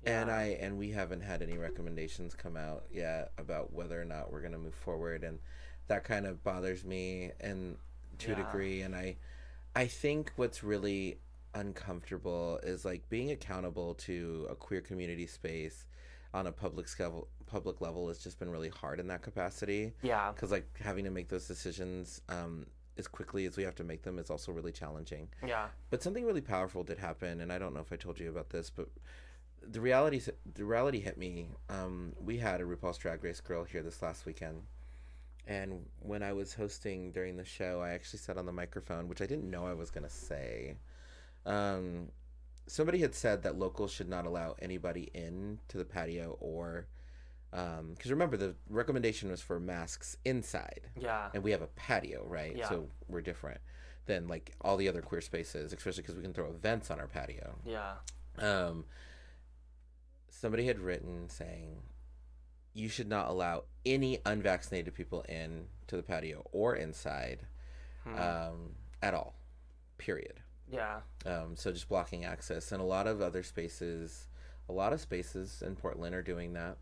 and 0.06 0.30
I 0.30 0.58
and 0.62 0.78
we 0.78 0.92
haven't 0.92 1.22
had 1.22 1.42
any 1.42 1.58
recommendations 1.58 2.36
come 2.36 2.56
out 2.56 2.86
yet 2.92 3.32
about 3.38 3.74
whether 3.74 4.00
or 4.00 4.06
not 4.06 4.32
we're 4.32 4.42
gonna 4.42 4.58
move 4.58 4.76
forward, 4.76 5.24
and 5.24 5.40
that 5.88 6.04
kind 6.04 6.26
of 6.26 6.44
bothers 6.44 6.86
me 6.86 7.32
and 7.40 7.76
to 8.20 8.34
a 8.34 8.36
degree. 8.36 8.82
And 8.82 8.96
I, 8.96 9.18
I 9.76 9.88
think 9.88 10.32
what's 10.36 10.64
really 10.64 11.20
uncomfortable 11.56 12.60
is 12.64 12.86
like 12.86 13.10
being 13.10 13.32
accountable 13.32 13.96
to 13.96 14.48
a 14.50 14.56
queer 14.56 14.82
community 14.82 15.26
space 15.26 15.86
on 16.34 16.48
a 16.48 16.52
public 16.52 16.88
level 17.00 17.28
public 17.48 17.82
level 17.82 18.08
has 18.08 18.20
just 18.20 18.38
been 18.38 18.50
really 18.52 18.70
hard 18.70 19.00
in 19.00 19.08
that 19.08 19.22
capacity 19.24 19.94
Yeah. 20.04 20.32
because 20.32 20.52
like 20.52 20.68
having 20.80 21.04
to 21.06 21.10
make 21.12 21.30
those 21.30 21.48
decisions 21.48 22.22
um 22.30 22.68
as 22.98 23.08
quickly 23.08 23.46
as 23.46 23.58
we 23.58 23.64
have 23.64 23.76
to 23.76 23.84
make 23.84 24.04
them 24.04 24.20
is 24.20 24.30
also 24.30 24.52
really 24.52 24.72
challenging 24.72 25.30
Yeah. 25.46 25.68
but 25.90 26.04
something 26.04 26.26
really 26.26 26.42
powerful 26.42 26.84
did 26.84 27.00
happen 27.00 27.42
and 27.42 27.52
i 27.52 27.58
don't 27.58 27.74
know 27.74 27.80
if 27.80 27.92
i 27.92 27.96
told 27.96 28.20
you 28.20 28.30
about 28.30 28.50
this 28.52 28.70
but 28.70 28.88
the 29.68 29.82
reality 29.82 30.22
the 30.54 30.64
reality 30.66 31.00
hit 31.00 31.18
me 31.18 31.48
um 31.70 32.14
we 32.24 32.38
had 32.38 32.62
a 32.62 32.64
RuPaul's 32.64 32.98
Drag 33.00 33.24
Race 33.24 33.42
girl 33.42 33.64
here 33.64 33.82
this 33.82 34.02
last 34.02 34.26
weekend 34.26 34.62
and 35.48 35.86
when 36.02 36.22
I 36.22 36.32
was 36.34 36.54
hosting 36.54 37.12
during 37.12 37.36
the 37.36 37.44
show, 37.44 37.82
I 37.82 37.90
actually 37.94 38.20
said 38.20 38.38
on 38.38 38.46
the 38.46 38.52
microphone, 38.52 39.08
which 39.08 39.20
I 39.20 39.26
didn't 39.26 39.50
know 39.50 39.66
I 39.66 39.74
was 39.74 39.90
going 39.90 40.04
to 40.04 40.10
say. 40.10 40.78
Um, 41.44 42.10
somebody 42.70 43.00
had 43.00 43.14
said 43.16 43.44
that 43.44 43.58
locals 43.58 43.92
should 43.92 44.08
not 44.10 44.26
allow 44.26 44.56
anybody 44.62 45.10
in 45.14 45.60
to 45.68 45.78
the 45.78 45.86
patio 45.86 46.38
or. 46.40 46.88
Because 47.52 48.12
remember, 48.12 48.38
the 48.38 48.54
recommendation 48.70 49.32
was 49.32 49.42
for 49.42 49.60
masks 49.60 50.16
inside, 50.24 50.82
Yeah. 50.96 51.32
and 51.34 51.42
we 51.44 51.50
have 51.50 51.64
a 51.64 51.68
patio, 51.68 52.24
right? 52.24 52.56
Yeah. 52.56 52.70
So 52.70 52.90
we're 53.08 53.22
different 53.22 53.60
than 54.06 54.28
like 54.28 54.54
all 54.62 54.78
the 54.78 54.88
other 54.88 55.02
queer 55.02 55.20
spaces, 55.22 55.74
especially 55.74 56.04
because 56.04 56.16
we 56.16 56.22
can 56.22 56.32
throw 56.34 56.48
events 56.52 56.92
on 56.92 57.00
our 57.00 57.08
patio. 57.08 57.56
Yeah. 57.66 57.96
Um, 58.38 58.86
somebody 60.30 60.68
had 60.68 60.78
written 60.80 61.28
saying 61.28 61.82
you 62.76 62.88
should 62.88 63.10
not 63.10 63.28
allow 63.30 63.64
any 63.84 64.20
unvaccinated 64.28 64.94
people 64.94 65.22
in 65.28 65.66
to 65.88 65.96
the 65.96 66.04
patio 66.04 66.46
or 66.52 66.76
inside 66.76 67.48
Hmm. 68.04 68.16
um, 68.20 68.76
at 69.02 69.16
all. 69.16 69.34
Period. 69.98 70.40
Yeah. 70.72 71.00
Um, 71.26 71.56
so 71.56 71.72
just 71.72 71.90
blocking 71.90 72.26
access, 72.26 72.72
and 72.72 72.82
a 72.82 72.86
lot 72.86 73.08
of 73.08 73.22
other 73.22 73.44
spaces, 73.44 74.28
a 74.68 74.74
lot 74.74 74.94
of 74.94 75.02
spaces 75.02 75.64
in 75.66 75.76
Portland 75.76 76.16
are 76.16 76.22
doing 76.22 76.54
that. 76.54 76.78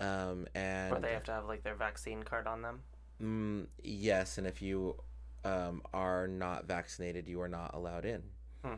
Um, 0.00 0.46
and 0.54 0.92
Where 0.92 1.00
they 1.00 1.12
have 1.12 1.24
to 1.24 1.32
have 1.32 1.46
like 1.46 1.62
their 1.62 1.74
vaccine 1.74 2.22
card 2.22 2.46
on 2.46 2.62
them. 2.62 2.80
Mm, 3.22 3.66
yes, 3.82 4.38
and 4.38 4.46
if 4.46 4.62
you 4.62 4.96
um, 5.44 5.82
are 5.92 6.26
not 6.26 6.66
vaccinated, 6.66 7.28
you 7.28 7.40
are 7.40 7.48
not 7.48 7.74
allowed 7.74 8.04
in. 8.04 8.22
Hmm. 8.64 8.74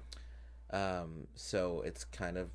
Um, 0.70 1.26
so 1.34 1.82
it's 1.84 2.04
kind 2.04 2.38
of 2.38 2.50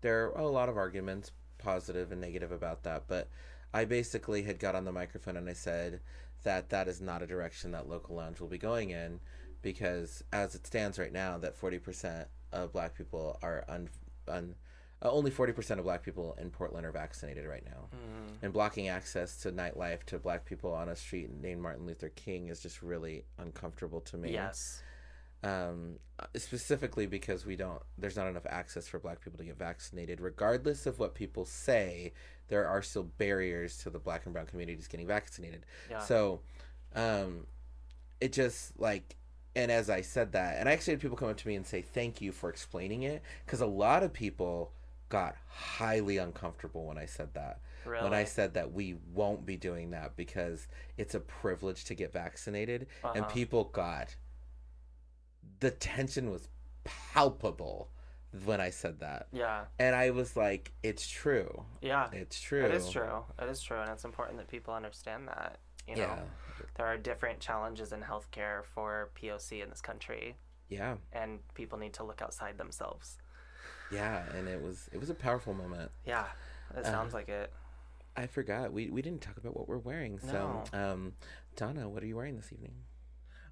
there 0.00 0.24
are 0.24 0.40
a 0.40 0.48
lot 0.48 0.68
of 0.68 0.76
arguments, 0.76 1.30
positive 1.58 2.12
and 2.12 2.20
negative 2.20 2.52
about 2.52 2.82
that. 2.82 3.04
But 3.08 3.28
I 3.72 3.84
basically 3.84 4.42
had 4.42 4.58
got 4.58 4.74
on 4.74 4.84
the 4.84 4.92
microphone 4.92 5.36
and 5.36 5.48
I 5.48 5.54
said 5.54 6.00
that 6.42 6.68
that 6.70 6.88
is 6.88 7.00
not 7.00 7.22
a 7.22 7.26
direction 7.26 7.70
that 7.70 7.88
local 7.88 8.16
lounge 8.16 8.40
will 8.40 8.48
be 8.48 8.58
going 8.58 8.90
in, 8.90 9.20
because 9.62 10.22
as 10.32 10.54
it 10.54 10.66
stands 10.66 10.98
right 10.98 11.12
now, 11.12 11.38
that 11.38 11.56
forty 11.56 11.78
percent 11.78 12.28
of 12.52 12.72
Black 12.72 12.94
people 12.96 13.38
are 13.42 13.64
un, 13.68 13.88
un 14.28 14.54
uh, 15.02 15.10
only 15.10 15.30
forty 15.30 15.52
percent 15.52 15.80
of 15.80 15.84
Black 15.84 16.02
people 16.02 16.36
in 16.40 16.50
Portland 16.50 16.84
are 16.86 16.92
vaccinated 16.92 17.46
right 17.46 17.64
now 17.64 17.88
Mm. 17.92 18.34
and 18.42 18.52
blocking 18.52 18.88
access 18.88 19.36
to 19.38 19.50
nightlife 19.52 20.02
to 20.04 20.18
black 20.18 20.44
people 20.44 20.72
on 20.72 20.88
a 20.88 20.96
street 20.96 21.30
named 21.40 21.60
Martin 21.60 21.86
Luther 21.86 22.08
King 22.10 22.48
is 22.48 22.60
just 22.60 22.82
really 22.82 23.24
uncomfortable 23.38 24.00
to 24.02 24.16
me. 24.16 24.32
Yes. 24.32 24.82
Um, 25.44 25.98
specifically 26.36 27.06
because 27.06 27.44
we 27.44 27.56
don't, 27.56 27.82
there's 27.98 28.16
not 28.16 28.28
enough 28.28 28.46
access 28.48 28.86
for 28.86 29.00
black 29.00 29.20
people 29.20 29.38
to 29.38 29.44
get 29.44 29.58
vaccinated. 29.58 30.20
Regardless 30.20 30.86
of 30.86 31.00
what 31.00 31.14
people 31.16 31.44
say, 31.44 32.12
there 32.46 32.66
are 32.68 32.80
still 32.80 33.02
barriers 33.18 33.76
to 33.78 33.90
the 33.90 33.98
black 33.98 34.24
and 34.24 34.32
brown 34.32 34.46
communities 34.46 34.86
getting 34.86 35.06
vaccinated. 35.08 35.66
Yeah. 35.90 35.98
So, 35.98 36.40
um, 36.94 37.46
it 38.20 38.32
just 38.32 38.78
like, 38.78 39.16
and 39.54 39.70
as 39.70 39.90
I 39.90 40.00
said 40.00 40.32
that, 40.32 40.58
and 40.58 40.68
I 40.68 40.72
actually 40.72 40.94
had 40.94 41.00
people 41.00 41.16
come 41.16 41.28
up 41.28 41.36
to 41.38 41.48
me 41.48 41.54
and 41.56 41.66
say, 41.66 41.82
thank 41.82 42.20
you 42.20 42.32
for 42.32 42.48
explaining 42.48 43.02
it. 43.02 43.22
Because 43.44 43.60
a 43.60 43.66
lot 43.66 44.02
of 44.02 44.12
people 44.12 44.72
got 45.08 45.36
highly 45.48 46.16
uncomfortable 46.16 46.86
when 46.86 46.96
I 46.96 47.04
said 47.04 47.34
that 47.34 47.60
really. 47.84 48.02
when 48.04 48.14
I 48.14 48.24
said 48.24 48.54
that 48.54 48.72
we 48.72 48.96
won't 49.12 49.44
be 49.44 49.56
doing 49.58 49.90
that 49.90 50.16
because 50.16 50.68
it's 50.96 51.14
a 51.14 51.20
privilege 51.20 51.84
to 51.84 51.94
get 51.94 52.12
vaccinated, 52.12 52.86
and 53.04 53.24
Uh-huh. 53.24 53.30
people 53.34 53.64
got 53.64 54.16
the 55.60 55.70
tension 55.70 56.30
was 56.30 56.48
palpable 56.84 57.90
when 58.44 58.60
I 58.60 58.70
said 58.70 59.00
that, 59.00 59.26
yeah. 59.32 59.64
and 59.78 59.94
I 59.94 60.10
was 60.10 60.34
like, 60.36 60.72
"It's 60.82 61.06
true, 61.06 61.66
Yeah. 61.82 62.08
it's 62.12 62.40
true, 62.40 62.64
It 62.64 62.72
is 62.72 62.88
true. 62.88 63.24
It 63.38 63.48
is 63.50 63.60
true, 63.62 63.78
and 63.78 63.90
it's 63.90 64.04
important 64.04 64.38
that 64.38 64.48
people 64.48 64.72
understand 64.72 65.28
that. 65.28 65.58
You 65.86 65.96
know, 65.96 66.02
Yeah, 66.02 66.22
there 66.74 66.86
are 66.86 66.96
different 66.96 67.40
challenges 67.40 67.92
in 67.92 68.00
healthcare 68.00 68.64
for 68.64 69.10
POC 69.20 69.62
in 69.62 69.68
this 69.70 69.80
country, 69.80 70.36
yeah, 70.68 70.96
and 71.12 71.40
people 71.54 71.78
need 71.78 71.92
to 71.94 72.04
look 72.04 72.22
outside 72.22 72.58
themselves. 72.58 73.18
yeah," 73.90 74.24
and 74.34 74.48
it 74.48 74.60
was 74.62 74.88
it 74.92 74.98
was 74.98 75.10
a 75.10 75.14
powerful 75.14 75.54
moment. 75.54 75.90
Yeah, 76.06 76.26
it 76.76 76.84
Uh, 76.84 76.90
sounds 76.90 77.12
like 77.14 77.28
it. 77.28 77.52
I 78.16 78.26
forgot 78.26 78.72
we 78.72 78.90
we 78.90 79.02
didn't 79.02 79.22
talk 79.22 79.36
about 79.36 79.56
what 79.56 79.68
we're 79.68 79.78
wearing, 79.78 80.18
so 80.18 80.64
um, 80.72 81.14
Donna, 81.56 81.88
what 81.88 82.02
are 82.02 82.06
you 82.06 82.16
wearing 82.16 82.36
this 82.36 82.52
evening? 82.52 82.74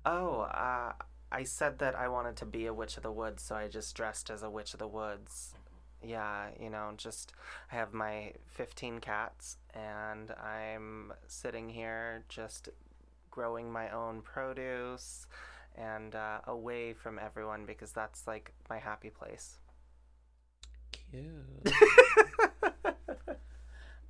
Oh, 0.04 0.40
uh, 0.42 0.92
I 1.32 1.44
said 1.44 1.78
that 1.78 1.94
I 1.94 2.08
wanted 2.08 2.36
to 2.36 2.46
be 2.46 2.66
a 2.66 2.74
witch 2.74 2.96
of 2.96 3.02
the 3.02 3.12
woods, 3.12 3.42
so 3.42 3.54
I 3.54 3.68
just 3.68 3.94
dressed 3.94 4.30
as 4.30 4.42
a 4.42 4.50
witch 4.50 4.72
of 4.72 4.78
the 4.78 4.88
woods. 4.88 5.54
Yeah, 6.02 6.48
you 6.58 6.70
know, 6.70 6.92
just 6.96 7.32
I 7.70 7.76
have 7.76 7.92
my 7.92 8.32
15 8.46 9.00
cats, 9.00 9.58
and 9.74 10.30
I'm 10.32 11.12
sitting 11.26 11.68
here 11.68 12.24
just 12.28 12.70
growing 13.30 13.70
my 13.72 13.90
own 13.90 14.22
produce 14.22 15.26
and 15.76 16.14
uh, 16.14 16.40
away 16.46 16.92
from 16.92 17.18
everyone 17.18 17.64
because 17.66 17.92
that's 17.92 18.26
like 18.26 18.52
my 18.68 18.78
happy 18.78 19.10
place. 19.10 19.58
Cute. 20.92 21.74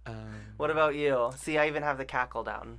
um, 0.06 0.34
What 0.56 0.70
about 0.70 0.94
you? 0.94 1.30
See, 1.36 1.58
I 1.58 1.66
even 1.68 1.82
have 1.82 1.98
the 1.98 2.04
cackle 2.04 2.42
down. 2.42 2.78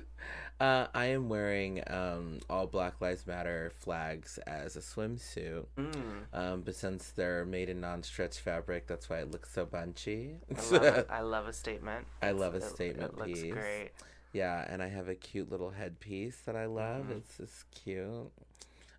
uh, 0.60 0.86
I 0.94 1.06
am 1.06 1.28
wearing 1.28 1.82
um, 1.88 2.38
all 2.48 2.66
Black 2.66 3.00
Lives 3.00 3.26
Matter 3.26 3.72
flags 3.80 4.38
as 4.46 4.76
a 4.76 4.80
swimsuit. 4.80 5.66
Mm, 5.76 5.94
Um, 6.32 6.60
but 6.62 6.74
since 6.76 7.10
they're 7.10 7.44
made 7.44 7.68
in 7.68 7.80
non-stretch 7.80 8.38
fabric, 8.38 8.86
that's 8.86 9.10
why 9.10 9.18
it 9.18 9.30
looks 9.30 9.52
so 9.52 9.64
bunchy. 9.66 10.36
I 10.56 10.60
love 10.70 10.84
it. 10.84 11.06
I 11.10 11.20
love 11.20 11.48
a 11.48 11.52
statement. 11.52 12.06
I 12.22 12.30
love 12.30 12.54
a 12.54 12.58
it- 12.58 12.62
statement 12.64 13.12
It 13.14 13.18
looks 13.18 13.40
piece. 13.42 13.52
great. 13.52 13.90
Yeah, 14.32 14.64
and 14.68 14.82
I 14.82 14.88
have 14.88 15.08
a 15.08 15.14
cute 15.14 15.50
little 15.50 15.70
headpiece 15.70 16.38
that 16.46 16.56
I 16.56 16.66
love. 16.66 17.06
Mhm. 17.06 17.18
It's 17.18 17.36
just 17.36 17.70
cute. 17.70 18.30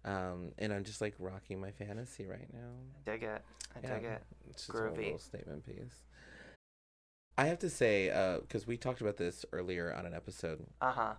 Um, 0.05 0.51
and 0.57 0.73
I'm 0.73 0.83
just 0.83 0.99
like 1.01 1.15
rocking 1.17 1.59
my 1.61 1.71
fantasy 1.71 2.25
right 2.25 2.51
now. 2.53 2.71
Dig 3.05 3.23
it. 3.23 3.41
I 3.75 3.79
Yeah. 3.81 3.95
dig 3.95 4.03
it. 4.05 4.23
It's 4.49 4.67
just 4.67 4.77
a 4.77 4.81
Groovy. 4.81 4.97
little 4.97 5.19
statement 5.19 5.65
piece. 5.65 6.03
I 7.37 7.45
have 7.47 7.59
to 7.59 7.69
say, 7.69 8.09
because 8.41 8.67
we 8.67 8.77
talked 8.77 9.01
about 9.01 9.17
this 9.17 9.45
earlier 9.51 9.93
on 9.93 10.05
an 10.05 10.13
episode, 10.13 10.65
Uh 10.81 10.91
huh. 10.91 11.15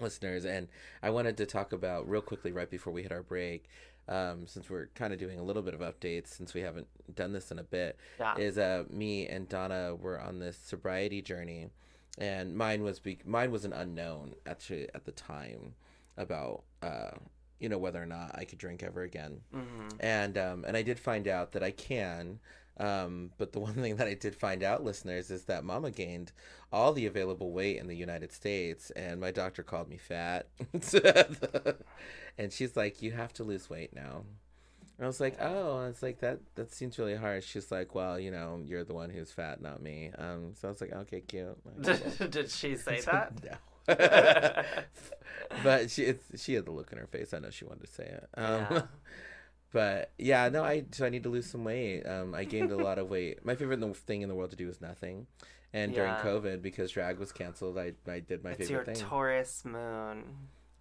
listeners, 0.00 0.44
and 0.46 0.68
I 1.02 1.10
wanted 1.10 1.36
to 1.38 1.46
talk 1.46 1.72
about 1.72 2.08
real 2.08 2.22
quickly 2.22 2.52
right 2.52 2.70
before 2.70 2.92
we 2.92 3.02
hit 3.02 3.12
our 3.12 3.22
break, 3.22 3.68
um, 4.08 4.46
since 4.46 4.70
we're 4.70 4.86
kind 4.94 5.12
of 5.12 5.18
doing 5.18 5.38
a 5.38 5.42
little 5.42 5.62
bit 5.62 5.74
of 5.74 5.80
updates 5.80 6.28
since 6.28 6.54
we 6.54 6.60
haven't 6.62 6.86
done 7.14 7.32
this 7.32 7.50
in 7.50 7.58
a 7.58 7.64
bit, 7.64 7.98
Yeah. 8.18 8.38
is 8.38 8.56
uh, 8.56 8.84
me 8.88 9.26
and 9.26 9.48
Donna 9.48 9.94
were 9.94 10.18
on 10.20 10.38
this 10.38 10.56
sobriety 10.56 11.20
journey, 11.20 11.70
and 12.18 12.56
mine 12.56 12.82
was 12.82 12.98
be- 12.98 13.20
mine 13.24 13.50
was 13.50 13.64
an 13.64 13.72
unknown 13.72 14.34
actually 14.46 14.88
at 14.94 15.04
the 15.04 15.12
time 15.12 15.74
about 16.16 16.62
uh, 16.82 17.10
you 17.58 17.68
know 17.68 17.78
whether 17.78 18.02
or 18.02 18.06
not 18.06 18.30
I 18.34 18.44
could 18.44 18.58
drink 18.58 18.82
ever 18.82 19.02
again 19.02 19.40
hmm 19.52 19.88
and 20.00 20.36
um, 20.36 20.64
and 20.66 20.76
I 20.76 20.82
did 20.82 20.98
find 20.98 21.26
out 21.28 21.52
that 21.52 21.62
I 21.62 21.70
can. 21.70 22.38
Um, 22.78 23.30
but 23.38 23.52
the 23.52 23.60
one 23.68 23.74
thing 23.74 23.96
that 23.96 24.06
I 24.06 24.12
did 24.14 24.34
find 24.34 24.62
out, 24.62 24.84
listeners, 24.84 25.30
is 25.30 25.44
that 25.44 25.64
Mama 25.64 25.90
gained 25.90 26.32
all 26.70 26.92
the 26.92 27.06
available 27.06 27.50
weight 27.52 27.78
in 27.78 27.86
the 27.86 27.96
United 27.96 28.32
States, 28.32 28.90
and 28.90 29.18
my 29.20 29.30
doctor 29.30 29.62
called 29.62 29.88
me 29.88 29.96
fat. 29.96 30.48
and 32.38 32.52
she's 32.52 32.76
like, 32.76 33.00
"You 33.00 33.12
have 33.12 33.32
to 33.34 33.44
lose 33.44 33.70
weight 33.70 33.94
now." 33.94 34.24
And 34.98 35.04
I 35.04 35.08
was 35.08 35.20
like, 35.20 35.36
"Oh," 35.40 35.80
and 35.80 35.90
it's 35.90 36.02
like 36.02 36.20
that. 36.20 36.40
That 36.54 36.72
seems 36.72 36.98
really 36.98 37.16
harsh. 37.16 37.44
She's 37.46 37.70
like, 37.70 37.94
"Well, 37.94 38.18
you 38.18 38.30
know, 38.30 38.60
you're 38.64 38.84
the 38.84 38.94
one 38.94 39.10
who's 39.10 39.30
fat, 39.30 39.60
not 39.60 39.82
me." 39.82 40.10
Um, 40.16 40.52
so 40.54 40.68
I 40.68 40.70
was 40.70 40.80
like, 40.80 40.92
"Okay, 40.92 41.20
cute." 41.20 41.58
Did, 41.82 42.30
did 42.30 42.50
she 42.50 42.76
say 42.86 43.00
that? 43.02 43.32
no. 43.44 43.56
but 45.62 45.90
she 45.90 46.04
it's, 46.04 46.42
she 46.42 46.54
had 46.54 46.64
the 46.64 46.70
look 46.70 46.92
in 46.92 46.98
her 46.98 47.06
face. 47.06 47.34
I 47.34 47.38
know 47.38 47.50
she 47.50 47.64
wanted 47.64 47.86
to 47.86 47.92
say 47.92 48.04
it. 48.04 48.28
Um, 48.34 48.66
Yeah. 48.70 48.82
But 49.72 50.12
yeah, 50.16 50.48
no, 50.48 50.64
I 50.64 50.84
so 50.92 51.04
I 51.04 51.10
need 51.10 51.24
to 51.24 51.28
lose 51.28 51.46
some 51.46 51.64
weight. 51.64 52.04
Um, 52.04 52.34
I 52.34 52.44
gained 52.44 52.72
a 52.72 52.76
lot 52.76 52.98
of 52.98 53.10
weight. 53.10 53.44
My 53.44 53.54
favorite 53.56 53.96
thing 53.98 54.22
in 54.22 54.28
the 54.28 54.34
world 54.34 54.50
to 54.50 54.56
do 54.56 54.68
is 54.68 54.80
nothing. 54.80 55.26
And 55.72 55.92
during 55.92 56.14
COVID, 56.14 56.62
because 56.62 56.90
drag 56.92 57.18
was 57.18 57.32
canceled, 57.32 57.76
I 57.76 57.92
I 58.08 58.20
did 58.20 58.42
my 58.42 58.52
it's 58.52 58.70
your 58.70 58.80
favorite 58.80 58.96
thing. 58.96 59.06
Taurus 59.06 59.64
moon. 59.66 60.24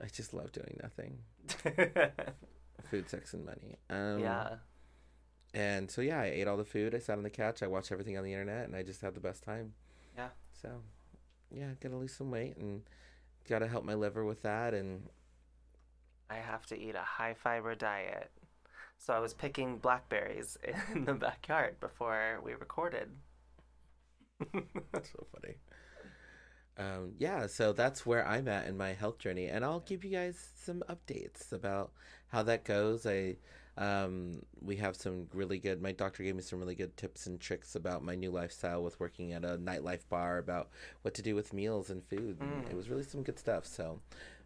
I 0.01 0.05
just 0.07 0.33
love 0.33 0.51
doing 0.53 0.79
nothing. 0.81 1.17
Food, 2.89 3.09
sex, 3.09 3.33
and 3.33 3.45
money. 3.45 3.77
Um, 3.89 4.19
yeah. 4.19 4.55
And 5.53 5.89
so 5.89 6.01
yeah, 6.01 6.19
I 6.19 6.25
ate 6.25 6.47
all 6.47 6.57
the 6.57 6.65
food. 6.65 6.93
I 6.93 6.99
sat 6.99 7.17
on 7.17 7.23
the 7.23 7.29
couch. 7.29 7.63
I 7.63 7.67
watched 7.67 7.91
everything 7.91 8.17
on 8.17 8.23
the 8.23 8.33
internet, 8.33 8.65
and 8.65 8.75
I 8.75 8.83
just 8.83 9.01
had 9.01 9.15
the 9.15 9.21
best 9.21 9.43
time. 9.43 9.73
Yeah. 10.17 10.29
So, 10.61 10.69
yeah, 11.51 11.71
gotta 11.79 11.95
lose 11.95 12.13
some 12.13 12.31
weight 12.31 12.57
and 12.57 12.81
gotta 13.47 13.67
help 13.67 13.85
my 13.85 13.93
liver 13.93 14.25
with 14.25 14.41
that. 14.43 14.73
And 14.73 15.09
I 16.29 16.35
have 16.35 16.65
to 16.67 16.77
eat 16.79 16.95
a 16.95 17.01
high 17.01 17.35
fiber 17.35 17.73
diet. 17.75 18.31
So 18.97 19.13
I 19.13 19.19
was 19.19 19.33
picking 19.33 19.77
blackberries 19.77 20.57
in 20.93 21.05
the 21.05 21.13
backyard 21.13 21.79
before 21.79 22.39
we 22.43 22.53
recorded. 22.53 23.09
That's 24.91 25.11
so 25.11 25.25
funny. 25.31 25.55
Um, 26.77 27.13
yeah, 27.17 27.47
so 27.47 27.71
that's 27.71 28.05
where 28.05 28.27
I'm 28.27 28.49
at 28.49 28.67
in 28.67 28.75
my 28.75 28.93
health 28.93 29.19
journey, 29.19 29.47
and 29.47 29.63
I'll 29.63 29.79
give 29.79 30.03
you 30.03 30.11
guys 30.11 30.49
some 30.61 30.83
updates 30.89 31.53
about 31.53 31.93
how 32.35 32.43
that 32.43 32.65
goes. 32.65 33.05
I 33.05 33.37
um, 33.77 34.41
we 34.61 34.75
have 34.75 34.95
some 34.97 35.27
really 35.33 35.57
good. 35.57 35.81
My 35.81 35.93
doctor 35.93 36.21
gave 36.21 36.35
me 36.35 36.41
some 36.41 36.59
really 36.59 36.75
good 36.75 36.95
tips 36.97 37.27
and 37.27 37.39
tricks 37.39 37.75
about 37.75 38.03
my 38.03 38.13
new 38.13 38.29
lifestyle 38.29 38.83
with 38.83 38.99
working 38.99 39.31
at 39.31 39.45
a 39.45 39.57
nightlife 39.57 40.07
bar, 40.09 40.37
about 40.37 40.69
what 41.01 41.13
to 41.13 41.21
do 41.21 41.33
with 41.33 41.53
meals 41.53 41.89
and 41.89 42.03
food. 42.03 42.39
Mm. 42.39 42.69
It 42.69 42.75
was 42.75 42.89
really 42.89 43.03
some 43.03 43.23
good 43.23 43.39
stuff. 43.39 43.65
So 43.65 44.01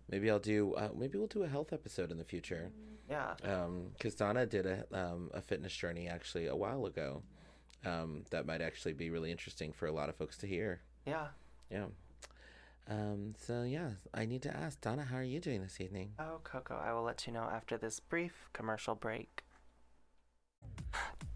maybe 0.08 0.30
I'll 0.30 0.40
do. 0.40 0.76
Uh, 0.76 0.90
maybe 0.96 1.18
we'll 1.18 1.28
do 1.28 1.44
a 1.44 1.48
health 1.48 1.74
episode 1.74 2.12
in 2.12 2.20
the 2.20 2.24
future. 2.24 2.72
Yeah. 3.10 3.34
Um, 3.44 3.88
because 3.98 4.14
Donna 4.14 4.46
did 4.46 4.68
a 4.68 4.86
um, 4.94 5.32
a 5.34 5.42
fitness 5.42 5.76
journey 5.76 6.08
actually 6.08 6.46
a 6.46 6.56
while 6.56 6.86
ago. 6.86 7.24
Um, 7.86 8.24
that 8.30 8.46
might 8.46 8.62
actually 8.62 8.94
be 8.94 9.10
really 9.10 9.32
interesting 9.32 9.74
for 9.74 9.88
a 9.88 9.92
lot 9.92 10.10
of 10.10 10.16
folks 10.16 10.38
to 10.38 10.48
hear. 10.48 10.82
Yeah. 11.08 11.28
Yeah. 11.72 11.86
Um, 12.88 13.36
so 13.38 13.64
yeah, 13.64 13.92
I 14.14 14.26
need 14.26 14.42
to 14.44 14.56
ask 14.56 14.82
Donna, 14.82 15.04
how 15.04 15.18
are 15.18 15.24
you 15.24 15.40
doing 15.40 15.62
this 15.62 15.80
evening? 15.80 16.14
Oh, 16.18 16.40
Coco, 16.44 16.76
I 16.76 16.92
will 16.94 17.04
let 17.04 17.28
you 17.28 17.34
know 17.34 17.44
after 17.44 17.78
this 17.78 18.00
brief 18.00 18.50
commercial 18.54 18.96
break. 18.96 19.44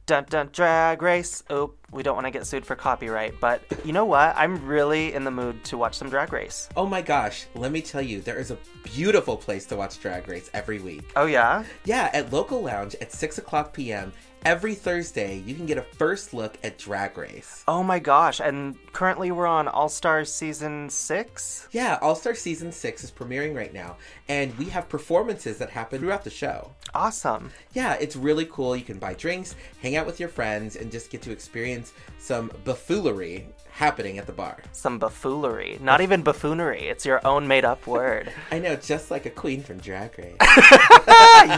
Dun 0.06 0.26
dun 0.30 0.50
drag 0.52 1.02
race. 1.02 1.44
Oh, 1.50 1.76
we 1.92 2.04
don't 2.04 2.16
want 2.16 2.28
to 2.28 2.32
get 2.32 2.46
sued 2.46 2.66
for 2.66 2.76
copyright, 2.76 3.40
but 3.40 3.62
you 3.86 3.94
know 3.94 4.04
what? 4.04 4.36
I'm 4.36 4.66
really 4.66 5.14
in 5.14 5.24
the 5.24 5.32
mood 5.32 5.64
to 5.66 5.78
watch 5.78 5.96
some 5.96 6.10
Drag 6.10 6.34
Race. 6.34 6.68
Oh 6.76 6.86
my 6.86 7.02
gosh, 7.02 7.46
let 7.56 7.72
me 7.72 7.82
tell 7.82 8.02
you, 8.02 8.20
there 8.20 8.38
is 8.38 8.52
a 8.52 8.58
beautiful 8.84 9.38
place 9.38 9.66
to 9.68 9.78
watch 9.78 10.02
Drag 10.02 10.28
Race 10.28 10.50
every 10.54 10.80
week. 10.80 11.10
Oh, 11.16 11.26
yeah? 11.26 11.64
Yeah, 11.86 12.10
at 12.14 12.34
Local 12.34 12.62
Lounge 12.62 12.96
at 13.00 13.14
6 13.14 13.38
o'clock 13.38 13.72
p.m. 13.72 14.12
Every 14.46 14.76
Thursday, 14.76 15.38
you 15.46 15.56
can 15.56 15.66
get 15.66 15.78
a 15.78 15.82
first 15.82 16.34
look 16.34 16.58
at 16.66 16.78
Drag 16.78 17.18
Race. 17.18 17.64
Oh 17.66 17.82
my 17.82 18.00
gosh, 18.00 18.42
and 18.42 18.76
currently 18.92 19.32
we're 19.32 19.48
on 19.48 19.70
All 19.70 19.88
Stars 19.88 20.34
Season 20.34 20.90
6? 20.90 21.70
Yeah, 21.72 21.98
All 22.02 22.14
Star 22.14 22.36
Season 22.36 22.70
6 22.70 23.06
is 23.06 23.12
premiering 23.12 23.56
right 23.56 23.74
now, 23.74 23.96
and 24.28 24.54
we 24.58 24.66
have 24.66 24.90
performances 24.90 25.58
that 25.60 25.70
happen 25.70 26.00
throughout 26.00 26.26
the 26.26 26.30
show. 26.30 26.72
Awesome. 26.94 27.52
Yeah, 27.72 27.94
it's 27.94 28.18
really 28.18 28.46
cool. 28.46 28.76
You 28.76 28.84
can 28.84 29.00
buy 29.00 29.14
drinks, 29.14 29.56
hang 29.82 29.96
out 29.96 30.06
with 30.06 30.20
your 30.20 30.28
friends, 30.30 30.76
and 30.76 30.92
just 30.92 31.10
get 31.10 31.22
to 31.22 31.32
experience 31.32 31.94
some 32.20 32.52
buffoonery 32.66 33.48
happening 33.74 34.18
at 34.18 34.26
the 34.28 34.32
bar. 34.32 34.58
Some 34.72 35.00
buffoonery. 35.00 35.78
Not 35.82 36.02
even 36.02 36.22
buffoonery, 36.22 36.84
it's 36.88 37.06
your 37.06 37.26
own 37.26 37.48
made 37.48 37.66
up 37.66 37.86
word. 37.88 38.32
I 38.52 38.60
know, 38.60 38.76
just 38.76 39.12
like 39.12 39.26
a 39.26 39.30
queen 39.30 39.62
from 39.64 39.78
Drag 39.80 40.18
Race. 40.18 40.36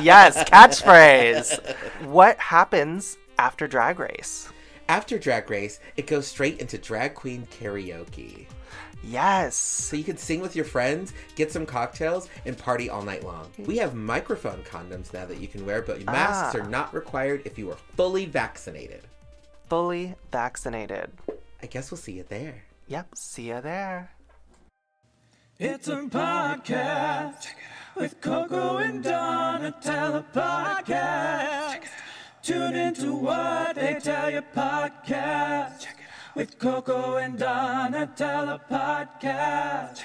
yes, 0.01 0.43
catchphrase. 0.49 1.75
What 2.05 2.37
happens 2.39 3.17
after 3.37 3.67
Drag 3.67 3.99
Race? 3.99 4.49
After 4.87 5.17
Drag 5.19 5.49
Race, 5.49 5.79
it 5.97 6.07
goes 6.07 6.27
straight 6.27 6.59
into 6.59 6.77
drag 6.77 7.15
queen 7.15 7.47
karaoke. 7.47 8.45
Yes. 9.03 9.55
So 9.55 9.95
you 9.95 10.03
can 10.03 10.17
sing 10.17 10.41
with 10.41 10.55
your 10.55 10.65
friends, 10.65 11.13
get 11.35 11.51
some 11.51 11.65
cocktails, 11.65 12.27
and 12.45 12.57
party 12.57 12.89
all 12.89 13.03
night 13.03 13.23
long. 13.23 13.51
We 13.59 13.77
have 13.77 13.93
microphone 13.93 14.63
condoms 14.63 15.13
now 15.13 15.25
that 15.25 15.39
you 15.39 15.47
can 15.47 15.65
wear, 15.65 15.81
but 15.81 16.03
masks 16.05 16.55
Ah. 16.55 16.59
are 16.59 16.67
not 16.69 16.93
required 16.93 17.41
if 17.45 17.57
you 17.57 17.69
are 17.71 17.77
fully 17.95 18.25
vaccinated. 18.25 19.01
Fully 19.69 20.15
vaccinated. 20.31 21.11
I 21.65 21.67
guess 21.67 21.89
we'll 21.89 21.97
see 21.97 22.11
you 22.11 22.25
there. 22.29 22.63
Yep, 22.89 23.15
see 23.15 23.47
you 23.47 23.59
there. 23.59 24.11
It's 25.57 25.87
a 25.87 25.95
podcast 25.95 27.47
with 27.95 28.21
Coco 28.21 28.77
and 28.77 29.03
Donatella 29.03 30.23
podcast. 30.31 31.81
Tune 32.43 32.75
into 32.75 33.15
what 33.15 33.77
they 33.77 33.95
tell 33.99 34.29
you 34.29 34.43
podcast 34.55 35.87
with 36.35 36.59
Coco 36.59 37.15
and 37.15 37.39
Donatella 37.39 38.61
podcast. 38.69 40.01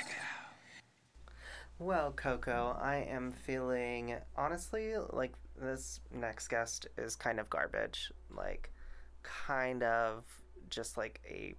Well, 1.79 2.11
Coco, 2.13 2.75
I 2.81 3.07
am 3.07 3.33
feeling 3.33 4.17
honestly 4.35 4.95
like 5.13 5.35
this 5.61 6.01
next 6.11 6.49
guest 6.49 6.87
is 6.97 7.17
kind 7.17 7.39
of 7.39 7.51
garbage. 7.51 8.11
Like, 8.35 8.73
kind 9.23 9.83
of 9.83 10.25
just 10.71 10.97
like 10.97 11.21
a 11.29 11.55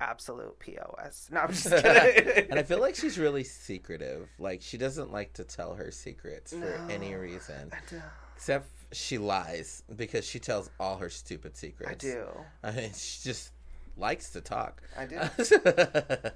absolute 0.00 0.58
pos. 0.58 1.28
No, 1.30 1.40
I'm 1.40 1.48
just 1.52 1.68
kidding. 1.82 2.50
and 2.50 2.58
I 2.58 2.62
feel 2.62 2.80
like 2.80 2.94
she's 2.94 3.18
really 3.18 3.44
secretive. 3.44 4.28
Like 4.38 4.62
she 4.62 4.78
doesn't 4.78 5.12
like 5.12 5.32
to 5.34 5.44
tell 5.44 5.74
her 5.74 5.90
secrets 5.90 6.52
for 6.52 6.80
any 6.90 7.14
reason. 7.14 7.70
I 7.72 7.78
do. 7.88 8.00
Except 8.36 8.68
she 8.92 9.18
lies 9.18 9.82
because 9.94 10.24
she 10.26 10.38
tells 10.38 10.70
all 10.80 10.96
her 10.96 11.10
stupid 11.10 11.56
secrets. 11.56 11.92
I 12.04 12.08
do. 12.08 12.26
I 12.64 12.70
mean, 12.72 12.92
she 12.94 13.28
just 13.28 13.52
likes 13.96 14.30
to 14.30 14.40
talk. 14.40 14.82
I 14.96 15.06
do. 15.06 15.20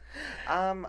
Um, 0.47 0.87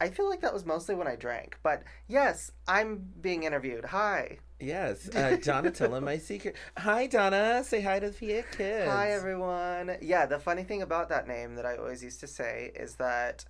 I 0.00 0.08
feel 0.08 0.28
like 0.28 0.40
that 0.40 0.52
was 0.52 0.64
mostly 0.64 0.94
when 0.94 1.06
I 1.06 1.16
drank, 1.16 1.58
but 1.62 1.82
yes, 2.08 2.50
I'm 2.66 3.04
being 3.20 3.42
interviewed. 3.44 3.84
Hi. 3.84 4.38
Yes, 4.64 5.08
uh, 5.14 5.36
Donatella, 5.40 6.02
my 6.02 6.18
secret. 6.18 6.56
Hi, 6.78 7.06
Donna. 7.06 7.62
Say 7.64 7.80
hi 7.80 8.00
to 8.00 8.10
the 8.10 8.44
kids. 8.56 8.90
Hi, 8.90 9.12
everyone. 9.12 9.96
Yeah, 10.00 10.26
the 10.26 10.38
funny 10.38 10.64
thing 10.64 10.82
about 10.82 11.08
that 11.10 11.28
name 11.28 11.54
that 11.56 11.66
I 11.66 11.76
always 11.76 12.02
used 12.02 12.20
to 12.20 12.26
say 12.26 12.72
is 12.74 12.96
that 12.96 13.44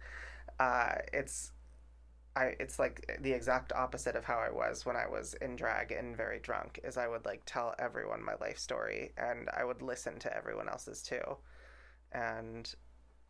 uh, 0.59 0.97
it's. 1.13 1.53
I, 2.37 2.57
it's 2.59 2.81
like 2.81 3.17
the 3.21 3.31
exact 3.31 3.73
opposite 3.73 4.17
of 4.17 4.25
how 4.25 4.39
I 4.39 4.51
was 4.51 4.85
when 4.85 4.97
I 4.97 5.07
was 5.07 5.35
in 5.35 5.55
drag 5.55 5.93
and 5.93 6.17
very 6.17 6.41
drunk. 6.41 6.81
Is 6.83 6.97
I 6.97 7.07
would 7.07 7.25
like 7.25 7.43
tell 7.47 7.77
everyone 7.79 8.25
my 8.25 8.35
life 8.41 8.59
story, 8.59 9.13
and 9.17 9.49
I 9.57 9.65
would 9.65 9.83
listen 9.83 10.19
to 10.19 10.37
everyone 10.37 10.69
else's 10.69 11.01
too, 11.01 11.37
and 12.11 12.75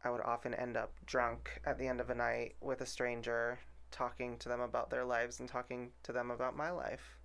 I 0.02 0.10
would 0.10 0.22
often 0.22 0.54
end 0.54 0.78
up 0.78 0.94
drunk 1.04 1.60
at 1.66 1.78
the 1.78 1.86
end 1.86 2.00
of 2.00 2.08
a 2.08 2.14
night 2.14 2.54
with 2.62 2.80
a 2.80 2.86
stranger, 2.86 3.58
talking 3.90 4.38
to 4.38 4.48
them 4.48 4.60
about 4.60 4.88
their 4.88 5.04
lives 5.04 5.40
and 5.40 5.48
talking 5.48 5.90
to 6.02 6.12
them 6.12 6.30
about 6.30 6.56
my 6.56 6.70
life. 6.70 7.18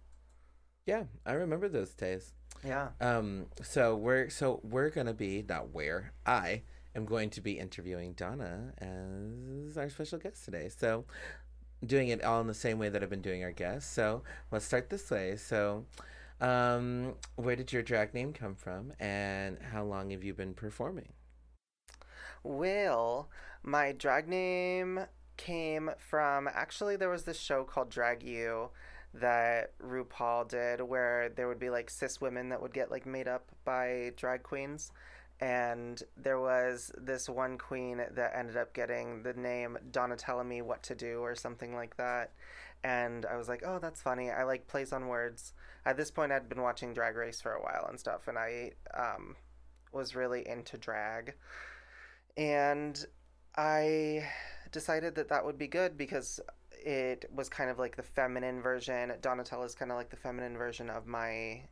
Yeah, 0.89 1.04
I 1.23 1.34
remember 1.34 1.69
those 1.69 1.91
days. 1.91 2.34
Yeah. 2.65 2.88
Um, 2.99 3.45
so 3.62 3.95
we're 3.95 4.32
so 4.32 4.60
we're 4.63 4.89
gonna 4.89 5.13
be 5.13 5.45
not 5.47 5.69
where 5.71 6.13
I 6.25 6.63
am 6.95 7.06
going 7.06 7.30
to 7.30 7.41
be 7.41 7.60
interviewing 7.60 8.13
Donna 8.13 8.73
as 8.80 9.78
our 9.78 9.88
special 9.89 10.17
guest 10.17 10.45
today. 10.45 10.67
So 10.75 11.06
doing 11.86 12.08
it 12.08 12.23
all 12.23 12.41
in 12.41 12.47
the 12.47 12.56
same 12.56 12.80
way 12.80 12.89
that 12.89 13.04
I've 13.04 13.10
been 13.12 13.21
doing 13.21 13.43
our 13.43 13.52
guests. 13.52 13.93
So 13.93 14.23
let's 14.49 14.65
start 14.65 14.89
this 14.89 15.12
way. 15.12 15.36
So 15.36 15.86
um, 16.41 17.13
where 17.36 17.56
did 17.56 17.71
your 17.71 17.84
drag 17.84 18.15
name 18.15 18.34
come 18.34 18.56
from, 18.56 18.93
and 18.99 19.60
how 19.71 19.84
long 19.84 20.10
have 20.10 20.23
you 20.23 20.34
been 20.34 20.56
performing? 20.56 21.10
Well, 22.41 23.30
my 23.62 23.91
drag 23.91 24.28
name 24.28 25.02
came 25.38 25.91
from 25.99 26.49
actually 26.52 26.95
there 26.95 27.10
was 27.12 27.25
this 27.25 27.39
show 27.39 27.63
called 27.63 27.91
Drag 27.91 28.23
You 28.23 28.71
that 29.13 29.78
RuPaul 29.80 30.48
did 30.48 30.82
where 30.82 31.30
there 31.30 31.48
would 31.48 31.60
be 31.60 31.69
like 31.69 31.89
cis 31.89 32.22
women 32.22 32.50
that 32.50 32.62
would 32.62 32.74
get 32.74 32.91
like 32.91 33.06
made 33.06 33.28
up 33.28 33.45
by 33.65 34.12
drag 34.15 34.43
queens. 34.43 34.91
And 35.41 36.02
there 36.17 36.39
was 36.39 36.91
this 36.98 37.30
one 37.30 37.58
queen 37.58 38.02
that 38.12 38.34
ended 38.36 38.58
up 38.58 38.74
getting 38.74 39.24
the 39.24 39.34
name 39.34 39.78
Donna 39.91 40.17
telling 40.17 40.50
me 40.50 40.62
what 40.62 40.84
to 40.84 40.95
do 40.95 41.19
or 41.19 41.34
something 41.34 41.74
like 41.74 41.95
that. 41.98 42.32
And 42.84 43.26
I 43.26 43.38
was 43.38 43.48
like, 43.48 43.63
oh, 43.65 43.80
that's 43.80 44.02
funny. 44.02 44.32
I 44.32 44.43
like 44.43 44.67
plays 44.67 44.91
on 44.91 45.08
words. 45.08 45.54
At 45.86 45.98
this 45.98 46.12
point, 46.12 46.32
I'd 46.32 46.50
been 46.50 46.62
watching 46.62 46.93
Drag 46.93 47.15
Race 47.15 47.41
for 47.41 47.54
a 47.54 47.62
while 47.62 47.86
and 47.89 48.00
stuff, 48.00 48.28
and 48.28 48.38
I 48.38 48.72
um, 48.93 49.36
was 49.93 50.13
really 50.15 50.48
into 50.48 50.78
drag 50.78 51.36
and 52.39 53.06
I 53.56 54.30
decided 54.72 55.15
that 55.15 55.28
that 55.30 55.45
would 55.45 55.58
be 55.58 55.67
good 55.67 55.98
because 55.98 56.39
it 56.86 57.26
was 57.34 57.50
kind 57.50 57.70
of 57.70 57.78
like 57.78 57.96
the 57.96 58.04
feminine 58.04 58.62
version. 58.62 59.12
Donatella 59.22 59.65
is 59.65 59.76
kind 59.76 59.92
of 59.92 59.98
like 59.98 60.10
the 60.10 60.15
feminine 60.15 60.58
version 60.58 60.89
of 60.89 61.06
my 61.06 61.63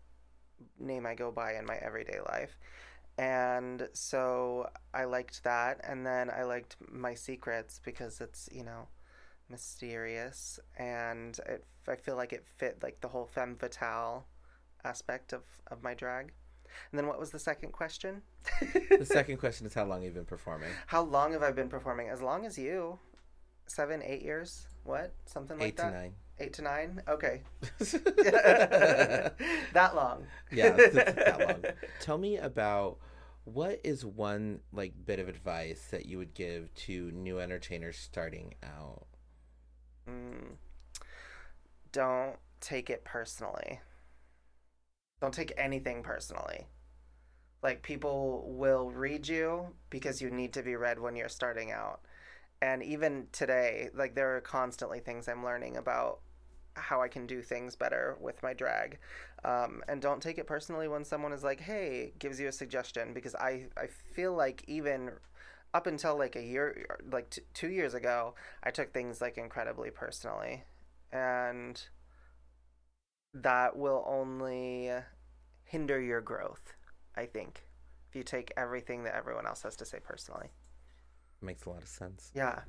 name 0.80 1.06
I 1.06 1.16
go 1.16 1.32
by 1.32 1.56
in 1.56 1.66
my 1.66 1.76
everyday 1.78 2.20
life. 2.20 2.58
And 3.18 3.88
so 3.94 4.70
I 4.94 5.06
liked 5.06 5.44
that. 5.44 5.80
And 5.84 6.06
then 6.06 6.30
I 6.30 6.44
liked 6.44 6.76
My 6.92 7.14
Secrets 7.14 7.82
because 7.84 8.22
it's, 8.22 8.48
you 8.52 8.64
know, 8.64 8.88
mysterious. 9.50 10.60
And 10.78 11.40
it, 11.48 11.66
I 11.88 11.96
feel 11.96 12.16
like 12.16 12.34
it 12.34 12.46
fit 12.46 12.84
like 12.84 13.02
the 13.02 13.08
whole 13.08 13.26
femme 13.26 13.56
fatale 13.56 14.26
aspect 14.84 15.34
of, 15.34 15.44
of 15.68 15.82
my 15.82 15.94
drag. 15.94 16.34
And 16.92 17.00
then 17.00 17.08
what 17.08 17.20
was 17.20 17.32
the 17.32 17.40
second 17.40 17.72
question? 17.72 18.22
The 18.90 19.06
second 19.06 19.38
question 19.38 19.66
is 19.66 19.74
how 19.74 19.86
long 19.86 20.04
you've 20.04 20.14
been 20.14 20.26
performing. 20.26 20.70
How 20.86 21.02
long 21.02 21.32
have 21.32 21.42
I 21.42 21.52
been 21.52 21.70
performing? 21.70 22.10
As 22.10 22.22
long 22.22 22.46
as 22.46 22.58
you. 22.58 23.00
Seven, 23.68 24.02
eight 24.04 24.24
years? 24.24 24.68
What? 24.84 25.14
Something 25.26 25.60
like 25.60 25.68
Eight 25.68 25.78
to 25.78 25.84
that? 25.84 25.88
nine. 25.88 26.14
Eight 26.40 26.54
to 26.54 26.62
nine? 26.62 27.02
Okay. 27.08 27.42
that 27.80 29.34
long. 29.96 30.26
Yeah, 30.52 30.72
that 30.72 31.40
long. 31.40 31.64
Tell 32.00 32.18
me 32.18 32.38
about 32.38 32.98
what 33.46 33.80
is 33.84 34.06
one 34.06 34.60
like 34.72 34.94
bit 35.06 35.20
of 35.20 35.28
advice 35.30 35.88
that 35.92 36.06
you 36.06 36.18
would 36.18 36.34
give 36.34 36.74
to 36.76 37.12
new 37.12 37.40
entertainers 37.40 37.98
starting 37.98 38.54
out? 38.64 39.08
Mm. 40.10 40.56
Don't 41.92 42.38
take 42.62 42.90
it 42.90 43.04
personally. 43.04 43.80
Don't 45.22 45.34
take 45.34 45.54
anything 45.58 46.04
personally. 46.04 46.68
Like, 47.64 47.82
people 47.82 48.54
will 48.56 48.92
read 48.92 49.28
you 49.28 49.68
because 49.90 50.22
you 50.22 50.30
need 50.30 50.54
to 50.54 50.62
be 50.64 50.76
read 50.76 51.00
when 51.00 51.16
you're 51.16 51.30
starting 51.30 51.72
out. 51.72 52.02
And 52.62 52.82
even 52.84 53.28
today, 53.32 53.90
like, 53.94 54.16
there 54.16 54.36
are 54.36 54.42
constantly 54.42 55.00
things 55.00 55.28
I'm 55.28 55.44
learning 55.44 55.78
about 55.78 56.20
how 56.74 57.02
I 57.02 57.08
can 57.08 57.28
do 57.28 57.42
things 57.42 57.76
better 57.76 58.18
with 58.20 58.42
my 58.42 58.54
drag. 58.54 59.00
Um, 59.44 59.84
and 59.88 60.02
don't 60.02 60.22
take 60.22 60.38
it 60.38 60.48
personally 60.48 60.88
when 60.88 61.06
someone 61.06 61.34
is 61.34 61.44
like, 61.44 61.60
hey, 61.60 62.14
gives 62.20 62.40
you 62.40 62.48
a 62.48 62.52
suggestion, 62.52 63.14
because 63.14 63.36
I, 63.36 63.68
I 63.78 63.88
feel 63.88 64.34
like 64.34 64.64
even 64.68 65.12
up 65.74 65.86
until 65.86 66.18
like 66.18 66.36
a 66.36 66.42
year, 66.42 66.86
like 67.12 67.30
t- 67.30 67.42
two 67.54 67.70
years 67.70 67.94
ago, 67.94 68.36
I 68.64 68.72
took 68.72 68.94
things 68.94 69.22
like 69.22 69.38
incredibly 69.38 69.92
personally. 69.92 70.64
And 71.12 71.82
that 73.34 73.76
will 73.78 74.04
only 74.08 74.92
hinder 75.64 76.02
your 76.02 76.22
growth, 76.22 76.74
I 77.16 77.26
think, 77.26 77.64
if 78.10 78.16
you 78.16 78.24
take 78.24 78.52
everything 78.58 79.04
that 79.04 79.16
everyone 79.16 79.46
else 79.46 79.64
has 79.64 79.76
to 79.78 79.86
say 79.86 80.00
personally. 80.00 80.50
Makes 81.42 81.66
a 81.66 81.70
lot 81.70 81.82
of 81.82 81.88
sense. 81.88 82.32
Yeah. 82.36 82.62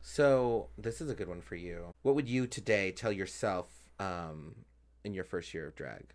So 0.00 0.68
this 0.76 1.00
is 1.00 1.10
a 1.10 1.14
good 1.14 1.28
one 1.28 1.40
for 1.40 1.56
you. 1.56 1.92
What 2.02 2.14
would 2.14 2.28
you 2.28 2.46
today 2.46 2.92
tell 2.92 3.12
yourself 3.12 3.68
um, 3.98 4.54
in 5.04 5.14
your 5.14 5.24
first 5.24 5.54
year 5.54 5.68
of 5.68 5.74
drag? 5.74 6.12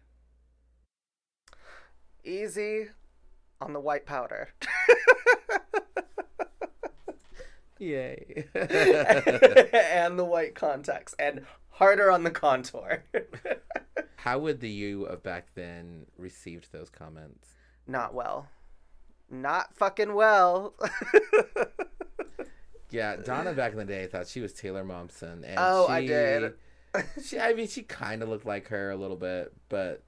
Easy 2.24 2.88
on 3.62 3.74
the 3.74 3.80
white 3.80 4.06
powder. 4.06 4.50
Yay. 7.80 8.46
and 8.56 10.18
the 10.18 10.26
white 10.26 10.56
contacts 10.56 11.16
and 11.20 11.46
harder 11.70 12.12
on 12.12 12.24
the 12.24 12.32
contour. 12.32 13.04
How 14.18 14.40
would 14.40 14.60
the 14.60 14.70
you 14.70 15.06
of 15.06 15.24
back 15.24 15.48
then 15.56 16.08
received 16.18 16.72
those 16.72 16.90
comments? 16.90 17.50
Not 17.86 18.14
well. 18.14 18.50
Not 19.30 19.76
fucking 19.76 20.14
well. 20.16 20.74
Yeah, 22.90 23.12
uh, 23.20 23.24
Donna 23.24 23.54
back 23.54 23.72
in 23.74 23.78
the 23.78 23.86
day 23.86 24.08
thought 24.08 24.28
she 24.28 24.40
was 24.42 24.54
Taylor 24.54 24.84
Momsen, 24.84 25.44
and 25.44 25.56
Oh, 25.58 25.88
she, 25.88 25.94
I 25.94 26.06
did. 26.08 26.54
she, 27.24 27.40
I 27.40 27.54
mean, 27.54 27.68
she 27.68 27.84
kind 27.84 28.24
of 28.24 28.30
looked 28.30 28.46
like 28.46 28.68
her 28.70 28.92
a 28.92 28.96
little 28.96 29.18
bit, 29.18 29.54
but 29.70 30.04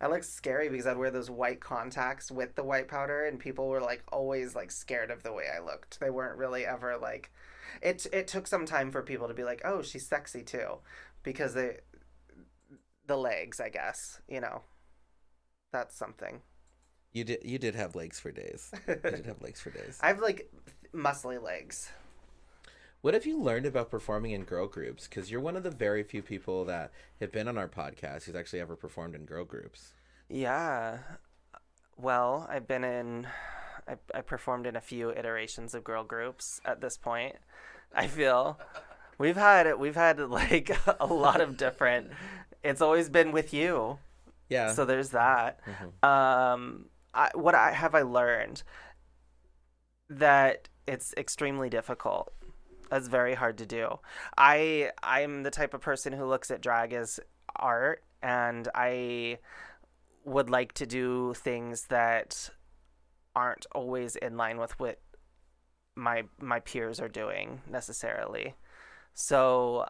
I 0.00 0.08
looked 0.08 0.24
scary 0.24 0.68
because 0.68 0.86
I'd 0.86 0.96
wear 0.96 1.10
those 1.10 1.30
white 1.30 1.60
contacts 1.60 2.30
with 2.30 2.54
the 2.56 2.64
white 2.64 2.88
powder, 2.88 3.24
and 3.26 3.38
people 3.38 3.68
were 3.68 3.80
like 3.80 4.02
always 4.12 4.54
like 4.54 4.70
scared 4.70 5.10
of 5.10 5.22
the 5.22 5.32
way 5.32 5.44
I 5.54 5.60
looked. 5.64 6.00
They 6.00 6.10
weren't 6.10 6.36
really 6.36 6.66
ever 6.66 6.96
like. 6.98 7.30
It 7.80 8.06
it 8.12 8.26
took 8.26 8.46
some 8.46 8.66
time 8.66 8.90
for 8.90 9.02
people 9.02 9.28
to 9.28 9.34
be 9.34 9.44
like, 9.44 9.62
oh, 9.64 9.82
she's 9.82 10.06
sexy 10.06 10.42
too, 10.42 10.78
because 11.22 11.54
they, 11.54 11.78
the 13.06 13.16
legs, 13.16 13.60
I 13.60 13.68
guess, 13.68 14.20
you 14.28 14.40
know, 14.40 14.62
that's 15.72 15.96
something. 15.96 16.40
you 17.12 17.22
did 17.24 17.38
you 17.44 17.58
did 17.58 17.74
have 17.74 17.94
legs 17.94 18.18
for 18.18 18.32
days. 18.32 18.72
You 18.88 18.96
did 18.96 19.26
have 19.30 19.40
legs 19.42 19.60
for 19.60 19.70
days. 19.70 19.98
I 20.02 20.08
have 20.08 20.20
like 20.20 20.50
muscly 20.94 21.40
legs. 21.42 21.88
What 23.06 23.14
have 23.14 23.24
you 23.24 23.40
learned 23.40 23.66
about 23.66 23.88
performing 23.88 24.32
in 24.32 24.42
girl 24.42 24.66
groups? 24.66 25.06
Because 25.06 25.30
you're 25.30 25.40
one 25.40 25.54
of 25.54 25.62
the 25.62 25.70
very 25.70 26.02
few 26.02 26.22
people 26.22 26.64
that 26.64 26.90
have 27.20 27.30
been 27.30 27.46
on 27.46 27.56
our 27.56 27.68
podcast 27.68 28.24
who's 28.24 28.34
actually 28.34 28.58
ever 28.58 28.74
performed 28.74 29.14
in 29.14 29.26
girl 29.26 29.44
groups. 29.44 29.92
Yeah. 30.28 30.98
Well, 31.96 32.48
I've 32.50 32.66
been 32.66 32.82
in 32.82 33.28
I, 33.86 33.94
I 34.12 34.22
performed 34.22 34.66
in 34.66 34.74
a 34.74 34.80
few 34.80 35.12
iterations 35.12 35.72
of 35.72 35.84
girl 35.84 36.02
groups 36.02 36.60
at 36.64 36.80
this 36.80 36.96
point. 36.96 37.36
I 37.94 38.08
feel 38.08 38.58
we've 39.18 39.36
had 39.36 39.78
we've 39.78 39.94
had 39.94 40.18
like 40.18 40.76
a 40.98 41.06
lot 41.06 41.40
of 41.40 41.56
different 41.56 42.10
it's 42.64 42.82
always 42.82 43.08
been 43.08 43.30
with 43.30 43.54
you. 43.54 44.00
Yeah. 44.48 44.72
So 44.72 44.84
there's 44.84 45.10
that. 45.10 45.60
Mhm. 45.64 46.04
Um 46.04 46.86
I, 47.14 47.30
what 47.34 47.54
I 47.54 47.70
have 47.70 47.94
I 47.94 48.02
learned 48.02 48.64
that 50.10 50.68
it's 50.88 51.14
extremely 51.16 51.70
difficult. 51.70 52.32
That's 52.90 53.08
very 53.08 53.34
hard 53.34 53.58
to 53.58 53.66
do. 53.66 53.98
I 54.36 54.90
I'm 55.02 55.42
the 55.42 55.50
type 55.50 55.74
of 55.74 55.80
person 55.80 56.12
who 56.12 56.24
looks 56.24 56.50
at 56.50 56.60
drag 56.60 56.92
as 56.92 57.20
art 57.56 58.02
and 58.22 58.68
I 58.74 59.38
would 60.24 60.50
like 60.50 60.72
to 60.74 60.86
do 60.86 61.34
things 61.34 61.86
that 61.88 62.50
aren't 63.34 63.66
always 63.74 64.16
in 64.16 64.36
line 64.36 64.58
with 64.58 64.78
what 64.80 65.00
my 65.94 66.24
my 66.40 66.60
peers 66.60 67.00
are 67.00 67.08
doing 67.08 67.60
necessarily. 67.70 68.54
So 69.14 69.86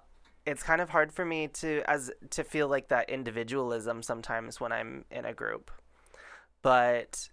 it's 0.47 0.63
kind 0.63 0.81
of 0.81 0.91
hard 0.91 1.13
for 1.13 1.25
me 1.25 1.49
to 1.49 1.83
as 1.89 2.11
to 2.31 2.45
feel 2.45 2.69
like 2.69 2.89
that 2.89 3.11
individualism 3.11 4.03
sometimes 4.03 4.61
when 4.61 4.73
I'm 4.73 5.05
in 5.11 5.25
a 5.25 5.35
group. 5.35 5.71
But 6.63 7.29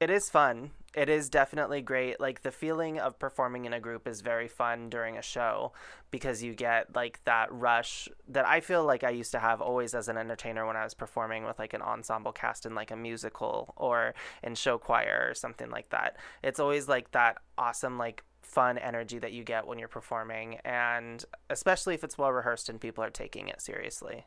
it 0.00 0.10
is 0.10 0.28
fun. 0.28 0.72
It 0.96 1.10
is 1.10 1.28
definitely 1.28 1.82
great. 1.82 2.20
Like 2.20 2.40
the 2.40 2.50
feeling 2.50 2.98
of 2.98 3.18
performing 3.18 3.66
in 3.66 3.74
a 3.74 3.80
group 3.80 4.08
is 4.08 4.22
very 4.22 4.48
fun 4.48 4.88
during 4.88 5.18
a 5.18 5.22
show 5.22 5.74
because 6.10 6.42
you 6.42 6.54
get 6.54 6.96
like 6.96 7.22
that 7.26 7.52
rush 7.52 8.08
that 8.28 8.48
I 8.48 8.60
feel 8.60 8.82
like 8.82 9.04
I 9.04 9.10
used 9.10 9.30
to 9.32 9.38
have 9.38 9.60
always 9.60 9.94
as 9.94 10.08
an 10.08 10.16
entertainer 10.16 10.66
when 10.66 10.74
I 10.74 10.84
was 10.84 10.94
performing 10.94 11.44
with 11.44 11.58
like 11.58 11.74
an 11.74 11.82
ensemble 11.82 12.32
cast 12.32 12.64
in 12.64 12.74
like 12.74 12.90
a 12.90 12.96
musical 12.96 13.74
or 13.76 14.14
in 14.42 14.54
show 14.54 14.78
choir 14.78 15.26
or 15.28 15.34
something 15.34 15.68
like 15.68 15.90
that. 15.90 16.16
It's 16.42 16.58
always 16.58 16.88
like 16.88 17.10
that 17.10 17.36
awesome 17.58 17.98
like 17.98 18.24
fun 18.40 18.78
energy 18.78 19.18
that 19.18 19.32
you 19.32 19.44
get 19.44 19.66
when 19.66 19.78
you're 19.78 19.88
performing 19.88 20.60
and 20.64 21.22
especially 21.50 21.92
if 21.92 22.04
it's 22.04 22.16
well 22.16 22.32
rehearsed 22.32 22.70
and 22.70 22.80
people 22.80 23.04
are 23.04 23.10
taking 23.10 23.48
it 23.48 23.60
seriously. 23.60 24.24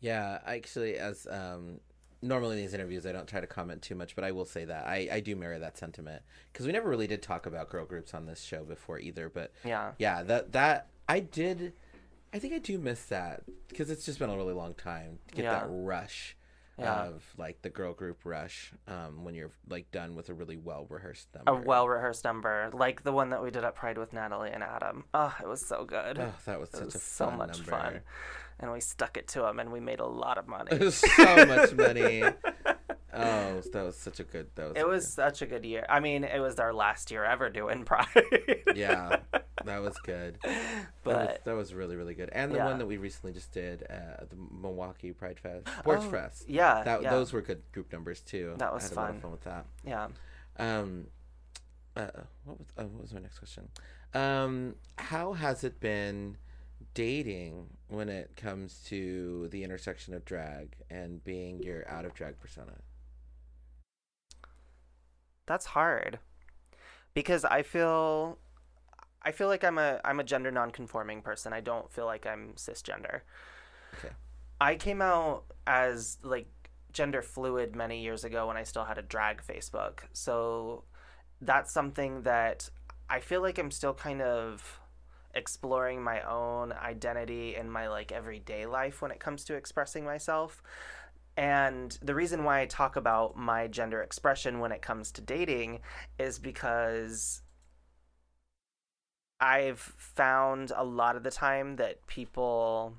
Yeah, 0.00 0.40
actually, 0.44 0.96
as 0.96 1.26
um, 1.30 1.80
normally 2.22 2.56
in 2.56 2.62
these 2.62 2.74
interviews, 2.74 3.06
I 3.06 3.12
don't 3.12 3.26
try 3.28 3.40
to 3.40 3.46
comment 3.46 3.82
too 3.82 3.94
much, 3.94 4.14
but 4.14 4.24
I 4.24 4.32
will 4.32 4.44
say 4.46 4.64
that 4.64 4.86
I, 4.86 5.08
I 5.12 5.20
do 5.20 5.36
mirror 5.36 5.58
that 5.58 5.76
sentiment 5.78 6.22
because 6.52 6.66
we 6.66 6.72
never 6.72 6.88
really 6.88 7.06
did 7.06 7.22
talk 7.22 7.46
about 7.46 7.68
girl 7.70 7.84
groups 7.84 8.14
on 8.14 8.26
this 8.26 8.42
show 8.42 8.64
before 8.64 8.98
either. 8.98 9.28
But 9.28 9.52
Yeah. 9.64 9.92
yeah, 9.98 10.22
that 10.24 10.52
that 10.52 10.88
I 11.08 11.20
did. 11.20 11.72
I 12.34 12.38
think 12.38 12.52
I 12.54 12.58
do 12.58 12.78
miss 12.78 13.04
that 13.06 13.42
because 13.68 13.90
it's 13.90 14.04
just 14.04 14.18
been 14.18 14.30
a 14.30 14.36
really 14.36 14.52
long 14.54 14.74
time 14.74 15.18
to 15.28 15.34
get 15.36 15.44
Yeah. 15.44 15.60
that 15.60 15.66
rush 15.68 16.36
Yeah. 16.78 17.04
of 17.06 17.22
like 17.38 17.62
the 17.62 17.70
girl 17.70 17.94
group 17.94 18.18
rush 18.24 18.72
um, 18.88 19.24
when 19.24 19.34
you're 19.34 19.52
like 19.68 19.90
done 19.92 20.14
with 20.16 20.28
a 20.28 20.34
really 20.34 20.56
well 20.58 20.86
rehearsed 20.90 21.28
number. 21.34 21.50
a 21.52 21.54
well 21.64 21.88
rehearsed 21.88 22.24
number, 22.24 22.70
like 22.74 23.02
the 23.04 23.12
one 23.12 23.30
that 23.30 23.42
we 23.42 23.50
did 23.50 23.64
at 23.64 23.74
Pride 23.74 23.96
with 23.96 24.12
Natalie 24.12 24.50
and 24.50 24.62
Adam. 24.62 25.04
Oh, 25.14 25.34
it 25.40 25.46
was 25.48 25.64
so 25.64 25.84
good. 25.84 26.18
Oh, 26.18 26.32
that 26.44 26.60
was 26.60 26.68
it 26.70 26.76
such 26.76 26.84
was 26.86 26.94
a 26.96 26.98
so 26.98 27.30
much 27.30 27.58
number. 27.58 27.70
fun, 27.70 28.00
and 28.60 28.72
we 28.72 28.80
stuck 28.80 29.16
it 29.16 29.28
to 29.28 29.40
them, 29.40 29.58
and 29.60 29.70
we 29.72 29.80
made 29.80 30.00
a 30.00 30.06
lot 30.06 30.38
of 30.38 30.46
money. 30.48 30.90
So 30.90 31.46
much 31.46 31.72
money. 31.74 32.22
Oh, 33.18 33.62
that 33.72 33.82
was 33.82 33.96
such 33.96 34.20
a 34.20 34.24
good. 34.24 34.48
That 34.56 34.68
was. 34.68 34.76
It 34.76 34.86
was 34.86 35.08
such 35.10 35.40
a 35.40 35.46
good 35.46 35.64
year. 35.64 35.86
I 35.88 36.00
mean, 36.00 36.22
it 36.22 36.38
was 36.38 36.56
our 36.60 36.74
last 36.74 37.10
year 37.10 37.24
ever 37.24 37.48
doing 37.48 37.84
Pride. 37.86 38.06
Yeah, 38.74 39.20
that 39.64 39.78
was 39.80 39.96
good. 40.04 40.36
that, 40.42 40.52
was, 40.52 40.84
but 41.02 41.44
that 41.46 41.54
was 41.54 41.72
really 41.72 41.96
really 41.96 42.12
good. 42.12 42.28
And 42.32 42.52
the 42.52 42.56
Yeah. 42.58 42.66
one 42.66 42.76
that 42.78 42.84
we 42.84 42.98
recently 42.98 43.32
just 43.32 43.52
did 43.52 43.84
at 43.84 44.28
the 44.28 44.36
Milwaukee 44.60 45.12
Pride 45.12 45.40
Fest, 45.40 45.66
Sports 45.78 46.04
Oh, 46.06 46.10
Fest. 46.10 46.44
yeah, 46.46 46.82
That 46.84 47.00
yeah, 47.00 47.10
those 47.10 47.32
were 47.32 47.40
good 47.40 47.62
group 47.72 47.90
numbers 47.90 48.20
too. 48.20 48.54
That 48.58 48.74
was 48.74 48.84
I 48.84 48.88
had 48.88 48.92
a 48.92 49.00
lot 49.00 49.06
fun. 49.06 49.16
of 49.16 49.22
fun 49.22 49.30
with 49.30 49.44
that. 49.44 49.66
yeah. 49.82 50.08
Um, 50.58 51.06
uh, 51.96 52.08
what 52.44 52.58
was 52.58 52.66
uh, 52.76 52.82
what 52.84 53.00
was 53.00 53.14
my 53.14 53.20
next 53.20 53.38
question? 53.38 53.68
Um, 54.12 54.74
how 54.98 55.32
has 55.32 55.64
it 55.64 55.80
been 55.80 56.36
dating 56.94 57.76
when 57.88 58.08
it 58.08 58.36
comes 58.36 58.82
to 58.86 59.48
the 59.48 59.62
intersection 59.62 60.14
of 60.14 60.24
drag 60.24 60.76
and 60.90 61.22
being 61.24 61.62
your 61.62 61.88
out 61.88 62.04
of 62.04 62.14
drag 62.14 62.38
persona? 62.40 62.72
That's 65.46 65.66
hard 65.66 66.18
because 67.14 67.44
I 67.44 67.62
feel 67.62 68.38
I 69.22 69.32
feel 69.32 69.48
like 69.48 69.64
I'm 69.64 69.78
a 69.78 70.00
I'm 70.04 70.20
a 70.20 70.24
gender 70.24 70.50
nonconforming 70.50 71.22
person. 71.22 71.52
I 71.52 71.60
don't 71.60 71.90
feel 71.90 72.06
like 72.06 72.26
I'm 72.26 72.52
cisgender. 72.56 73.20
Okay. 73.98 74.14
I 74.60 74.76
came 74.76 75.02
out 75.02 75.44
as 75.66 76.18
like 76.22 76.48
gender 76.92 77.22
fluid 77.22 77.76
many 77.76 78.02
years 78.02 78.24
ago 78.24 78.46
when 78.46 78.56
I 78.56 78.62
still 78.62 78.84
had 78.84 78.98
a 78.98 79.02
drag 79.02 79.42
Facebook. 79.42 80.00
So 80.12 80.84
that's 81.40 81.72
something 81.72 82.22
that 82.22 82.70
I 83.08 83.20
feel 83.20 83.42
like 83.42 83.58
I'm 83.58 83.70
still 83.70 83.94
kind 83.94 84.22
of 84.22 84.80
exploring 85.36 86.02
my 86.02 86.22
own 86.22 86.72
identity 86.72 87.54
in 87.54 87.70
my 87.70 87.88
like 87.88 88.10
everyday 88.10 88.66
life 88.66 89.02
when 89.02 89.10
it 89.10 89.20
comes 89.20 89.44
to 89.44 89.54
expressing 89.54 90.04
myself. 90.04 90.62
And 91.36 91.96
the 92.02 92.14
reason 92.14 92.44
why 92.44 92.62
I 92.62 92.66
talk 92.66 92.96
about 92.96 93.36
my 93.36 93.68
gender 93.68 94.02
expression 94.02 94.58
when 94.58 94.72
it 94.72 94.80
comes 94.80 95.12
to 95.12 95.20
dating 95.20 95.80
is 96.18 96.38
because 96.38 97.42
I've 99.38 99.78
found 99.78 100.72
a 100.74 100.82
lot 100.82 101.14
of 101.14 101.22
the 101.22 101.30
time 101.30 101.76
that 101.76 102.06
people 102.06 102.94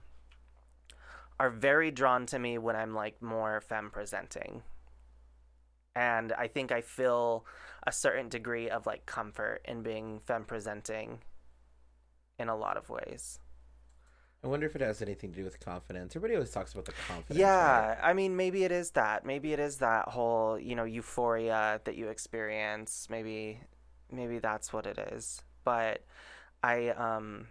are 1.40 1.50
very 1.50 1.90
drawn 1.90 2.28
to 2.28 2.38
me 2.38 2.60
when 2.60 2.76
I'm 2.76 2.94
like 2.94 3.22
more 3.24 3.60
femme 3.62 3.90
presenting. 3.90 4.62
And 5.96 6.32
I 6.34 6.48
think 6.48 6.72
I 6.72 6.82
feel 6.82 7.44
a 7.88 7.92
certain 7.92 8.30
degree 8.30 8.70
of 8.70 8.86
like 8.86 9.08
comfort 9.08 9.62
in 9.66 9.82
being 9.82 10.20
femme 10.28 10.46
presenting 10.46 11.22
in 12.40 12.50
a 12.50 12.56
lot 12.56 12.78
of 12.78 12.90
ways. 12.90 13.40
I 14.44 14.48
wonder 14.48 14.68
if 14.68 14.76
it 14.76 14.82
has 14.82 15.02
anything 15.02 15.32
to 15.32 15.38
do 15.38 15.44
with 15.44 15.60
confidence. 15.60 16.16
Everybody 16.16 16.36
always 16.36 16.52
talks 16.52 16.74
about 16.74 16.86
the 16.86 16.94
confidence. 17.08 17.40
Yeah, 17.40 17.90
right? 17.90 17.98
I 18.02 18.14
mean, 18.14 18.36
maybe 18.36 18.64
it 18.64 18.72
is 18.72 18.92
that. 18.92 19.26
Maybe 19.26 19.52
it 19.52 19.60
is 19.60 19.78
that 19.78 20.10
whole, 20.10 20.60
you 20.60 20.76
know, 20.76 20.84
euphoria 20.84 21.82
that 21.84 21.96
you 21.96 22.10
experience. 22.10 23.08
Maybe, 23.10 23.60
maybe 24.12 24.38
that's 24.40 24.72
what 24.72 24.86
it 24.86 25.00
is. 25.12 25.42
But 25.64 26.06
I, 26.64 26.90
um, 26.90 27.48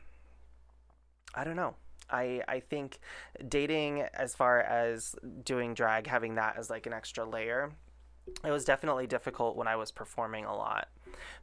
I 1.35 1.45
don't 1.45 1.57
know. 1.57 1.75
I 2.09 2.43
I 2.47 2.61
think 2.61 3.01
dating, 3.49 4.03
as 4.15 4.35
far 4.35 4.61
as 4.61 5.17
doing 5.45 5.75
drag, 5.75 6.07
having 6.07 6.37
that 6.37 6.57
as 6.57 6.71
like 6.71 6.87
an 6.87 6.93
extra 6.93 7.25
layer, 7.25 7.73
it 8.45 8.51
was 8.51 8.65
definitely 8.65 9.09
difficult 9.09 9.57
when 9.57 9.67
I 9.67 9.75
was 9.77 9.91
performing 9.91 10.45
a 10.45 10.55
lot 10.55 10.89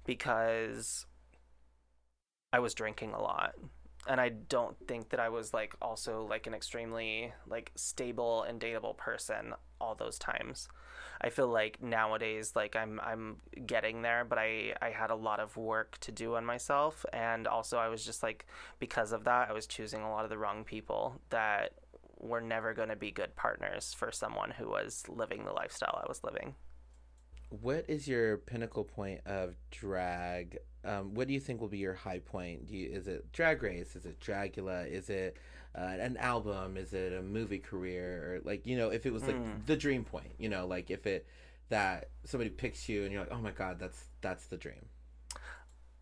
because 0.06 1.06
I 2.54 2.60
was 2.60 2.74
drinking 2.74 3.14
a 3.14 3.22
lot 3.22 3.56
and 4.08 4.20
I 4.20 4.30
don't 4.30 4.76
think 4.88 5.10
that 5.10 5.20
I 5.20 5.30
was 5.30 5.54
like 5.54 5.76
also 5.82 6.26
like 6.30 6.48
an 6.48 6.54
extremely 6.54 7.34
like 7.48 7.72
stable 7.76 8.44
and 8.44 8.60
dateable 8.60 8.98
person 8.98 9.54
all 9.80 9.96
those 9.96 10.20
times. 10.20 10.68
I 11.22 11.30
feel 11.30 11.48
like 11.48 11.82
nowadays 11.82 12.54
like 12.56 12.76
I'm 12.76 13.00
I'm 13.02 13.38
getting 13.66 14.02
there, 14.02 14.26
but 14.26 14.38
I 14.38 14.76
I 14.82 14.90
had 14.90 15.10
a 15.10 15.16
lot 15.16 15.40
of 15.40 15.56
work 15.58 15.98
to 16.02 16.12
do 16.12 16.36
on 16.36 16.46
myself 16.46 17.06
and 17.14 17.48
also 17.48 17.78
I 17.78 17.88
was 17.88 18.06
just 18.06 18.24
like 18.24 18.46
because 18.80 19.14
of 19.14 19.24
that 19.24 19.50
I 19.50 19.54
was 19.54 19.68
choosing 19.68 20.02
a 20.02 20.12
lot 20.12 20.24
of 20.24 20.30
the 20.30 20.38
wrong 20.38 20.64
people 20.64 21.20
that 21.30 21.74
were 22.20 22.42
never 22.42 22.74
going 22.74 22.90
to 22.90 22.96
be 22.96 23.12
good 23.12 23.36
partners 23.36 23.94
for 23.98 24.12
someone 24.12 24.52
who 24.52 24.70
was 24.70 25.04
living 25.10 25.44
the 25.44 25.52
lifestyle 25.52 26.02
I 26.04 26.08
was 26.08 26.24
living. 26.24 26.56
What 27.62 27.86
is 27.88 28.08
your 28.08 28.38
pinnacle 28.38 28.84
point 28.84 29.22
of 29.26 29.56
drag? 29.72 30.58
Um, 30.86 31.14
what 31.14 31.28
do 31.28 31.34
you 31.34 31.40
think 31.40 31.62
will 31.62 31.68
be 31.68 31.78
your 31.78 31.94
high 31.94 32.20
point? 32.20 32.68
Do 32.68 32.76
you, 32.76 32.90
is 32.90 33.08
it 33.08 33.32
Drag 33.32 33.62
Race? 33.62 33.96
Is 33.96 34.06
it 34.06 34.20
Dragula? 34.20 34.90
Is 34.90 35.10
it 35.10 35.38
uh, 35.78 35.82
an 35.82 36.18
album? 36.18 36.78
Is 36.78 36.94
it 36.94 37.14
a 37.14 37.22
movie 37.22 37.60
career? 37.60 38.36
Or 38.36 38.42
like 38.44 38.66
you 38.66 38.76
know, 38.78 38.90
if 38.90 39.06
it 39.06 39.14
was 39.14 39.28
like 39.28 39.36
Mm. 39.38 39.66
the 39.66 39.76
dream 39.78 40.04
point, 40.04 40.34
you 40.38 40.50
know, 40.50 40.66
like 40.68 40.90
if 40.92 41.06
it 41.06 41.26
that 41.70 42.10
somebody 42.26 42.50
picks 42.50 42.90
you 42.90 43.04
and 43.04 43.12
you're 43.12 43.22
like, 43.22 43.32
oh 43.32 43.38
my 43.42 43.52
god, 43.52 43.80
that's 43.80 44.06
that's 44.22 44.46
the 44.48 44.58
dream. 44.58 44.86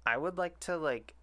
I 0.06 0.18
would 0.18 0.38
like 0.38 0.60
to 0.62 0.78
like 0.78 1.14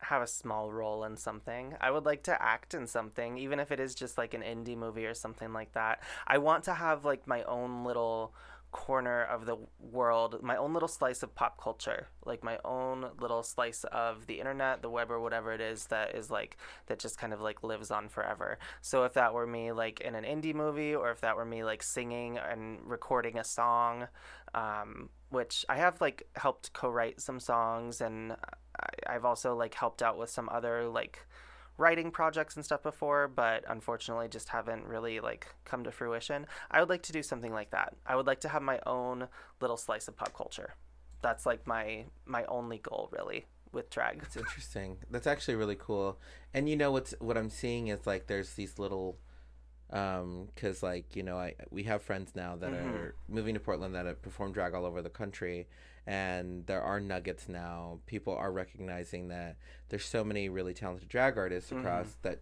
have 0.00 0.22
a 0.22 0.26
small 0.26 0.70
role 0.70 1.04
in 1.04 1.16
something. 1.16 1.74
I 1.80 1.90
would 1.90 2.04
like 2.04 2.22
to 2.24 2.42
act 2.42 2.74
in 2.74 2.86
something, 2.86 3.38
even 3.38 3.58
if 3.58 3.72
it 3.72 3.80
is 3.80 3.94
just 3.94 4.18
like 4.18 4.34
an 4.34 4.42
indie 4.42 4.76
movie 4.76 5.06
or 5.06 5.14
something 5.14 5.52
like 5.52 5.72
that. 5.72 6.02
I 6.26 6.38
want 6.38 6.64
to 6.64 6.74
have 6.74 7.04
like 7.04 7.26
my 7.26 7.42
own 7.44 7.84
little 7.84 8.34
corner 8.70 9.22
of 9.22 9.46
the 9.46 9.56
world, 9.80 10.42
my 10.42 10.56
own 10.56 10.72
little 10.72 10.88
slice 10.88 11.22
of 11.22 11.34
pop 11.34 11.60
culture, 11.60 12.08
like 12.24 12.44
my 12.44 12.58
own 12.64 13.10
little 13.20 13.42
slice 13.42 13.84
of 13.84 14.26
the 14.26 14.38
internet, 14.38 14.82
the 14.82 14.90
web, 14.90 15.10
or 15.10 15.20
whatever 15.20 15.52
it 15.52 15.60
is 15.60 15.86
that 15.86 16.14
is 16.14 16.30
like 16.30 16.56
that 16.86 16.98
just 16.98 17.18
kind 17.18 17.32
of 17.32 17.40
like 17.40 17.62
lives 17.62 17.90
on 17.90 18.08
forever. 18.08 18.58
So 18.80 19.04
if 19.04 19.14
that 19.14 19.32
were 19.32 19.46
me 19.46 19.72
like 19.72 20.00
in 20.00 20.14
an 20.14 20.24
indie 20.24 20.54
movie, 20.54 20.94
or 20.94 21.10
if 21.10 21.20
that 21.22 21.36
were 21.36 21.44
me 21.44 21.64
like 21.64 21.82
singing 21.82 22.38
and 22.38 22.78
recording 22.84 23.38
a 23.38 23.44
song, 23.44 24.08
um, 24.54 25.08
which 25.30 25.64
I 25.68 25.76
have 25.76 26.00
like 26.00 26.28
helped 26.36 26.72
co-write 26.72 27.20
some 27.20 27.40
songs, 27.40 28.00
and 28.00 28.36
I've 29.06 29.24
also 29.24 29.54
like 29.54 29.74
helped 29.74 30.02
out 30.02 30.18
with 30.18 30.30
some 30.30 30.48
other 30.50 30.88
like 30.88 31.26
writing 31.78 32.10
projects 32.10 32.56
and 32.56 32.64
stuff 32.64 32.82
before, 32.82 33.28
but 33.28 33.64
unfortunately 33.68 34.28
just 34.28 34.48
haven't 34.50 34.84
really 34.84 35.20
like 35.20 35.46
come 35.64 35.84
to 35.84 35.90
fruition. 35.92 36.46
I 36.70 36.80
would 36.80 36.88
like 36.90 37.02
to 37.04 37.12
do 37.12 37.22
something 37.22 37.52
like 37.52 37.70
that. 37.70 37.94
I 38.04 38.16
would 38.16 38.26
like 38.26 38.40
to 38.40 38.48
have 38.48 38.62
my 38.62 38.80
own 38.84 39.28
little 39.60 39.76
slice 39.78 40.08
of 40.08 40.16
pop 40.16 40.34
culture. 40.34 40.74
That's 41.22 41.46
like 41.46 41.66
my 41.66 42.04
my 42.26 42.44
only 42.46 42.78
goal 42.78 43.08
really 43.12 43.46
with 43.72 43.90
drag. 43.90 44.22
It's 44.22 44.36
interesting. 44.36 44.98
That's 45.10 45.26
actually 45.26 45.54
really 45.54 45.76
cool. 45.76 46.18
And 46.52 46.68
you 46.68 46.76
know 46.76 46.90
what's 46.92 47.14
what 47.20 47.38
I'm 47.38 47.50
seeing 47.50 47.88
is 47.88 48.06
like 48.06 48.26
there's 48.26 48.54
these 48.54 48.78
little 48.78 49.18
um 49.90 50.48
cuz 50.54 50.82
like 50.82 51.16
you 51.16 51.22
know 51.22 51.38
I 51.38 51.54
we 51.70 51.84
have 51.84 52.02
friends 52.02 52.34
now 52.34 52.56
that 52.56 52.72
Mhm. 52.72 52.94
are 52.94 53.14
moving 53.28 53.54
to 53.54 53.60
Portland 53.60 53.94
that 53.94 54.04
have 54.04 54.20
performed 54.20 54.52
drag 54.54 54.74
all 54.74 54.84
over 54.84 55.00
the 55.00 55.08
country 55.10 55.66
and 56.08 56.64
there 56.66 56.80
are 56.80 56.98
nuggets 57.00 57.50
now. 57.50 58.00
People 58.06 58.34
are 58.34 58.50
recognizing 58.50 59.28
that 59.28 59.56
there's 59.90 60.06
so 60.06 60.24
many 60.24 60.48
really 60.48 60.72
talented 60.72 61.06
drag 61.06 61.36
artists 61.36 61.70
Mhm. 61.70 61.80
across 61.80 62.16
that 62.22 62.40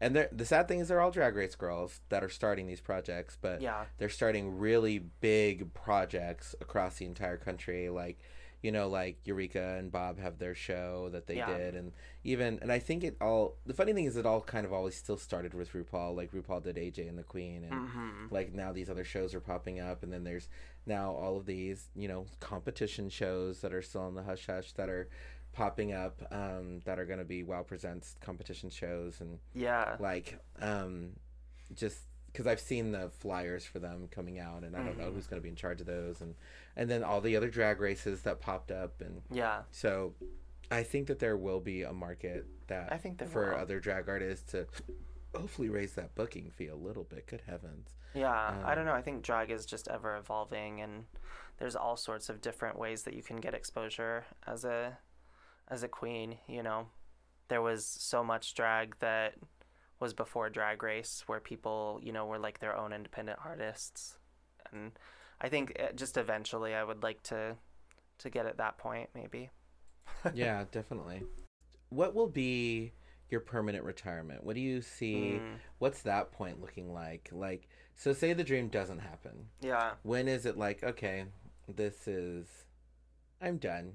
and 0.00 0.16
the 0.32 0.44
sad 0.44 0.66
thing 0.68 0.80
is 0.80 0.88
they're 0.88 1.00
all 1.00 1.10
drag 1.10 1.34
race 1.36 1.54
girls 1.54 2.00
that 2.08 2.22
are 2.24 2.28
starting 2.28 2.66
these 2.66 2.80
projects, 2.80 3.38
but 3.40 3.60
Yeah. 3.62 3.84
they're 3.96 4.08
starting 4.08 4.58
really 4.58 4.98
big 4.98 5.72
projects 5.72 6.54
across 6.60 6.96
the 6.98 7.04
entire 7.06 7.36
country 7.38 7.88
like 7.88 8.18
you 8.64 8.72
know 8.72 8.88
like 8.88 9.18
eureka 9.24 9.76
and 9.78 9.92
bob 9.92 10.18
have 10.18 10.38
their 10.38 10.54
show 10.54 11.10
that 11.12 11.26
they 11.26 11.36
Yeah. 11.36 11.54
did 11.58 11.74
and 11.74 11.92
even 12.24 12.58
and 12.62 12.72
i 12.72 12.78
think 12.78 13.04
it 13.04 13.14
all 13.20 13.56
the 13.66 13.74
funny 13.74 13.92
thing 13.92 14.06
is 14.06 14.16
it 14.16 14.24
all 14.24 14.40
kind 14.40 14.64
of 14.64 14.72
always 14.72 14.94
still 14.96 15.18
started 15.18 15.52
with 15.52 15.72
rupaul 15.74 16.16
like 16.16 16.32
rupaul 16.32 16.62
did 16.62 16.76
aj 16.76 16.98
and 17.06 17.18
the 17.18 17.22
queen 17.22 17.62
and 17.64 17.88
Mhm. 17.88 18.32
like 18.32 18.54
now 18.54 18.72
these 18.72 18.88
other 18.88 19.04
shows 19.04 19.34
are 19.34 19.40
popping 19.40 19.80
up 19.80 20.02
and 20.02 20.10
then 20.10 20.24
there's 20.24 20.48
now 20.86 21.12
all 21.12 21.36
of 21.36 21.44
these 21.44 21.90
you 21.94 22.08
know 22.08 22.24
competition 22.40 23.10
shows 23.10 23.60
that 23.60 23.74
are 23.74 23.82
still 23.82 24.08
in 24.08 24.14
the 24.14 24.22
hush 24.22 24.46
hush 24.46 24.72
that 24.72 24.88
are 24.88 25.08
popping 25.52 25.92
up 25.92 26.20
um, 26.32 26.80
that 26.86 26.98
are 26.98 27.04
going 27.04 27.18
to 27.18 27.24
be 27.24 27.42
wow 27.44 27.62
presents 27.62 28.16
competition 28.20 28.70
shows 28.70 29.20
and 29.20 29.38
Yeah. 29.54 29.96
like 30.00 30.38
um 30.60 31.10
just 31.74 31.98
because 32.34 32.46
i've 32.48 32.60
seen 32.60 32.90
the 32.90 33.08
flyers 33.20 33.64
for 33.64 33.78
them 33.78 34.08
coming 34.10 34.38
out 34.40 34.64
and 34.64 34.76
i 34.76 34.80
don't 34.82 34.98
know 34.98 35.04
Mhm. 35.10 35.14
who's 35.14 35.26
going 35.28 35.40
to 35.40 35.42
be 35.42 35.48
in 35.48 35.54
charge 35.56 35.80
of 35.80 35.86
those 35.86 36.20
and 36.20 36.34
and 36.76 36.90
then 36.90 37.04
all 37.04 37.20
the 37.20 37.36
other 37.36 37.48
drag 37.48 37.80
races 37.80 38.22
that 38.22 38.40
popped 38.40 38.70
up 38.72 39.00
and 39.00 39.22
Yeah. 39.30 39.62
so 39.70 40.14
i 40.70 40.82
think 40.82 41.06
that 41.06 41.20
there 41.20 41.36
will 41.36 41.60
be 41.60 41.82
a 41.82 41.92
market 41.92 42.46
that 42.66 42.92
I 42.92 42.98
think 42.98 43.22
for 43.28 43.50
will. 43.50 43.58
other 43.58 43.78
drag 43.78 44.08
artists 44.08 44.50
to 44.52 44.66
hopefully 45.34 45.68
raise 45.68 45.94
that 45.94 46.14
booking 46.14 46.50
fee 46.50 46.68
a 46.68 46.76
little 46.76 47.04
bit 47.04 47.26
good 47.26 47.42
heavens 47.42 47.94
Yeah, 48.14 48.30
I 48.64 48.74
don't 48.76 48.86
Um, 48.86 48.86
know. 48.86 48.94
I 48.94 49.02
think 49.02 49.22
drag 49.24 49.50
is 49.50 49.66
just 49.66 49.88
ever 49.88 50.16
evolving, 50.16 50.80
and 50.80 51.06
there's 51.58 51.74
all 51.74 51.96
sorts 51.96 52.28
of 52.28 52.40
different 52.40 52.78
ways 52.78 53.02
that 53.02 53.14
you 53.14 53.24
can 53.24 53.38
get 53.38 53.54
exposure 53.54 54.24
as 54.46 54.64
a 54.64 54.98
as 55.66 55.82
a 55.82 55.88
queen. 55.88 56.38
You 56.46 56.62
know, 56.62 56.90
there 57.48 57.60
was 57.60 57.84
so 57.84 58.22
much 58.22 58.54
drag 58.54 58.96
that 59.00 59.34
was 60.04 60.12
before 60.12 60.50
Drag 60.50 60.82
Race, 60.82 61.24
where 61.26 61.40
people, 61.40 61.98
you 62.02 62.12
know, 62.12 62.26
were 62.26 62.38
like 62.38 62.60
their 62.60 62.76
own 62.76 62.92
independent 62.92 63.38
artists, 63.42 64.18
and 64.70 64.92
I 65.40 65.48
think 65.48 65.80
just 65.94 66.18
eventually 66.18 66.74
I 66.74 66.84
would 66.84 67.02
like 67.02 67.22
to 67.24 67.56
to 68.18 68.30
get 68.30 68.44
at 68.44 68.58
that 68.58 68.76
point, 68.76 69.08
maybe. 69.14 69.48
yeah 70.34 70.64
definitely. 70.70 71.22
What 71.88 72.14
will 72.14 72.28
be 72.28 72.92
your 73.30 73.40
permanent 73.40 73.82
retirement? 73.84 74.44
What 74.44 74.54
do 74.54 74.60
you 74.60 74.82
see? 74.82 75.40
Mm, 75.40 75.54
what's 75.78 76.02
that 76.02 76.32
point 76.32 76.60
looking 76.60 76.92
like? 76.92 77.30
Like 77.32 77.66
so 77.96 78.12
say 78.12 78.34
the 78.34 78.44
dream 78.44 78.68
doesn't 78.68 78.98
happen. 78.98 79.46
Yeah, 79.62 79.92
when 80.02 80.28
is 80.28 80.44
it 80.44 80.58
like 80.58 80.84
okay 80.84 81.24
this 81.66 82.06
is 82.06 82.46
i'm 83.40 83.56
done. 83.56 83.94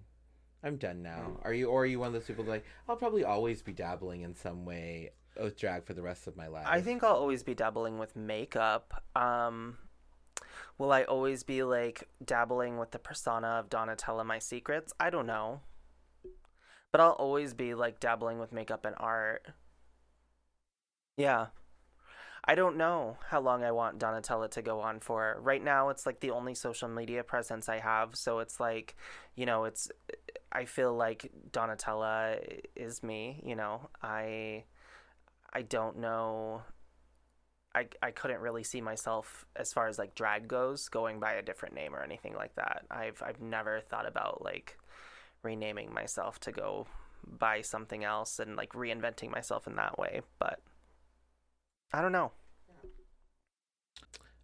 I'm 0.63 0.78
done 0.78 1.04
now. 1.04 1.38
Mm. 1.38 1.45
are 1.45 1.54
you 1.54 1.67
or 1.67 1.84
are 1.84 1.86
you 1.86 2.00
one 2.00 2.08
of 2.08 2.13
those 2.13 2.26
people 2.26 2.45
like 2.45 2.65
i'll 2.88 2.95
probably 2.95 3.24
always 3.24 3.62
be 3.62 3.74
dabbling 3.74 4.22
in 4.22 4.34
some 4.34 4.65
way 4.65 5.12
with 5.41 5.58
drag 5.58 5.86
for 5.86 5.93
the 5.93 6.02
rest 6.02 6.28
of 6.28 6.36
my 6.36 6.47
life 6.47 6.65
I 6.67 6.82
think 6.82 7.04
I'll 7.04 7.15
always 7.15 7.43
be 7.43 7.54
dabbling 7.54 7.97
with 7.99 8.15
makeup. 8.15 9.04
Um, 9.15 9.78
will 10.78 10.91
I 10.91 11.04
always 11.04 11.43
be 11.43 11.63
like 11.63 12.08
dabbling 12.23 12.78
with 12.78 12.91
the 12.91 12.99
persona 12.99 13.47
of 13.47 13.69
Donatella 13.69 14.25
Mysecrets? 14.25 14.91
I 14.99 15.10
don't 15.10 15.28
know. 15.28 15.62
But 16.91 17.02
I'll 17.02 17.12
always 17.12 17.54
be 17.54 17.75
like 17.75 17.99
dabbling 17.99 18.39
with 18.39 18.52
makeup 18.52 18.86
and 18.86 18.95
art. 18.97 19.47
Yeah. 21.17 21.47
I 22.45 22.56
don't 22.56 22.78
know 22.78 23.17
how 23.28 23.41
long 23.41 23.63
I 23.63 23.71
want 23.71 23.99
Donatella 23.99 24.49
to 24.52 24.62
go 24.62 24.80
on 24.80 25.02
for. 25.02 25.38
Right 25.41 25.63
now, 25.63 25.89
it's 25.89 26.06
like 26.06 26.21
the 26.21 26.32
only 26.32 26.56
social 26.56 26.88
media 26.88 27.23
presence 27.23 27.69
I 27.69 27.80
have. 27.80 28.15
So 28.15 28.39
it's 28.39 28.60
like, 28.60 28.95
you 29.36 29.45
know, 29.45 29.65
it's. 29.65 29.91
I 30.52 30.65
feel 30.65 30.95
like 30.95 31.32
Donatella 31.52 32.39
is 32.75 33.04
me. 33.04 33.43
You 33.45 33.56
know, 33.56 33.89
I. 34.02 34.63
I 35.54 35.62
don't 35.64 35.98
know. 35.98 36.62
I, 37.76 37.88
I 38.02 38.12
couldn't 38.12 38.42
really 38.42 38.64
see 38.64 38.82
myself 38.82 39.46
as 39.56 39.72
far 39.72 39.88
as 39.88 40.00
like 40.00 40.16
drag 40.16 40.48
goes 40.48 40.90
going 40.90 41.20
by 41.20 41.34
a 41.34 41.42
different 41.42 41.76
name 41.76 41.96
or 41.96 42.02
anything 42.02 42.34
like 42.34 42.56
that. 42.56 42.86
I've 42.90 43.22
I've 43.26 43.42
never 43.42 43.80
thought 43.80 44.08
about 44.08 44.44
like 44.44 44.78
renaming 45.44 45.94
myself 45.94 46.40
to 46.42 46.52
go 46.52 46.88
by 47.26 47.62
something 47.62 48.04
else 48.04 48.40
and 48.40 48.56
like 48.56 48.74
reinventing 48.74 49.30
myself 49.30 49.68
in 49.68 49.76
that 49.76 50.00
way, 50.00 50.22
but 50.40 50.60
I 51.94 52.02
don't 52.02 52.12
know. 52.12 52.32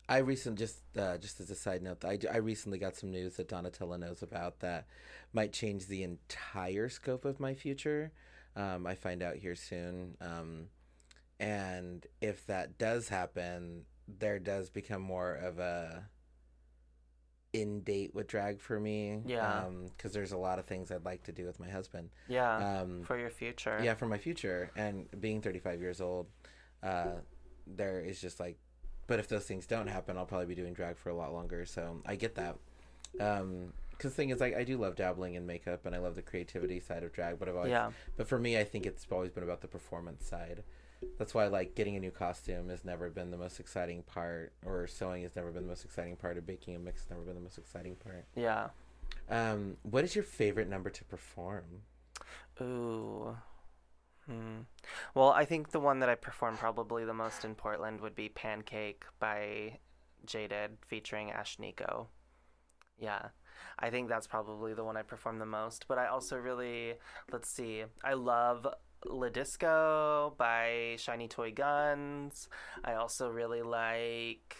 I 0.07 0.17
recently 0.17 0.59
just 0.59 0.77
uh, 0.97 1.17
just 1.17 1.39
as 1.39 1.49
a 1.49 1.55
side 1.55 1.81
note, 1.81 2.05
I, 2.05 2.19
I 2.31 2.37
recently 2.37 2.77
got 2.77 2.95
some 2.95 3.11
news 3.11 3.37
that 3.37 3.49
Donatella 3.49 3.99
knows 3.99 4.21
about 4.21 4.59
that 4.59 4.85
might 5.33 5.51
change 5.51 5.87
the 5.87 6.03
entire 6.03 6.89
scope 6.89 7.25
of 7.25 7.39
my 7.39 7.55
future. 7.55 8.11
Um, 8.55 8.85
I 8.85 8.95
find 8.95 9.23
out 9.23 9.35
here 9.35 9.55
soon, 9.55 10.15
um, 10.21 10.67
and 11.39 12.05
if 12.21 12.45
that 12.47 12.77
does 12.77 13.09
happen, 13.09 13.85
there 14.07 14.39
does 14.39 14.69
become 14.69 15.01
more 15.01 15.33
of 15.33 15.59
a 15.59 16.05
in 17.53 17.81
date 17.81 18.13
with 18.13 18.27
drag 18.27 18.59
for 18.59 18.79
me. 18.79 19.21
Yeah. 19.25 19.65
because 19.95 20.11
there's 20.11 20.33
a 20.33 20.37
lot 20.37 20.59
of 20.59 20.65
things 20.65 20.91
I'd 20.91 21.05
like 21.05 21.23
to 21.23 21.31
do 21.31 21.45
with 21.45 21.59
my 21.59 21.69
husband. 21.69 22.09
Yeah. 22.27 22.81
Um, 22.81 23.03
for 23.03 23.17
your 23.17 23.29
future. 23.29 23.79
yeah 23.81 23.93
for 23.93 24.07
my 24.07 24.17
future 24.17 24.71
and 24.75 25.07
being 25.21 25.41
35 25.41 25.79
years 25.79 26.01
old 26.01 26.27
uh 26.83 27.13
there 27.65 28.01
is 28.01 28.19
just 28.21 28.39
like 28.39 28.57
but 29.07 29.17
if 29.19 29.27
those 29.27 29.45
things 29.45 29.65
don't 29.65 29.87
happen 29.87 30.17
i'll 30.17 30.25
probably 30.25 30.45
be 30.45 30.53
doing 30.53 30.73
drag 30.73 30.97
for 30.97 31.09
a 31.09 31.15
lot 31.15 31.33
longer 31.33 31.65
so 31.65 31.99
i 32.05 32.15
get 32.15 32.35
that 32.35 32.57
um 33.19 33.73
because 33.89 34.11
the 34.11 34.15
thing 34.15 34.29
is 34.29 34.39
like 34.39 34.53
i 34.55 34.63
do 34.63 34.77
love 34.77 34.95
dabbling 34.95 35.33
in 35.35 35.47
makeup 35.47 35.85
and 35.87 35.95
i 35.95 35.97
love 35.97 36.13
the 36.15 36.21
creativity 36.21 36.79
side 36.79 37.01
of 37.01 37.11
drag 37.13 37.39
but 37.39 37.47
i've 37.49 37.55
always 37.55 37.71
Yeah. 37.71 37.89
but 38.17 38.27
for 38.27 38.37
me 38.37 38.57
i 38.59 38.63
think 38.63 38.85
it's 38.85 39.07
always 39.11 39.31
been 39.31 39.43
about 39.43 39.61
the 39.61 39.67
performance 39.67 40.27
side 40.27 40.63
that's 41.17 41.33
why 41.33 41.47
like 41.47 41.75
getting 41.75 41.95
a 41.95 41.99
new 41.99 42.11
costume 42.11 42.69
has 42.69 42.83
never 42.85 43.09
been 43.09 43.31
the 43.31 43.37
most 43.37 43.59
exciting 43.59 44.03
part 44.03 44.53
or 44.65 44.87
sewing 44.87 45.23
has 45.23 45.35
never 45.35 45.51
been 45.51 45.63
the 45.63 45.69
most 45.69 45.85
exciting 45.85 46.15
part 46.15 46.37
or 46.37 46.41
baking 46.41 46.75
a 46.75 46.79
mix 46.79 47.01
has 47.01 47.09
never 47.09 47.21
been 47.23 47.35
the 47.35 47.41
most 47.41 47.57
exciting 47.57 47.95
part 47.95 48.25
Yeah. 48.35 48.69
um 49.29 49.77
what 49.83 50.03
is 50.03 50.15
your 50.15 50.23
favorite 50.23 50.69
number 50.69 50.89
to 50.89 51.03
perform 51.05 51.63
Ooh. 52.61 53.35
Hmm. 54.25 54.61
Well, 55.13 55.29
I 55.31 55.45
think 55.45 55.69
the 55.71 55.79
one 55.79 55.99
that 55.99 56.09
I 56.09 56.15
perform 56.15 56.57
probably 56.57 57.05
the 57.05 57.13
most 57.13 57.45
in 57.45 57.53
Portland 57.53 58.01
would 58.01 58.15
be 58.15 58.29
Pancake 58.29 59.03
by 59.19 59.79
Jaded 60.25 60.77
featuring 60.87 61.29
Ashnikko. 61.29 62.07
Yeah. 62.97 63.27
I 63.77 63.89
think 63.89 64.09
that's 64.09 64.25
probably 64.25 64.73
the 64.73 64.83
one 64.83 64.97
I 64.97 65.03
perform 65.03 65.37
the 65.37 65.45
most. 65.45 65.87
But 65.87 65.97
I 65.97 66.07
also 66.07 66.37
really, 66.37 66.95
let's 67.31 67.49
see, 67.49 67.83
I 68.03 68.13
love 68.13 68.65
La 69.05 69.29
Disco 69.29 70.33
by 70.37 70.95
Shiny 70.97 71.27
Toy 71.27 71.51
Guns. 71.51 72.49
I 72.83 72.95
also 72.95 73.29
really 73.29 73.61
like 73.61 74.55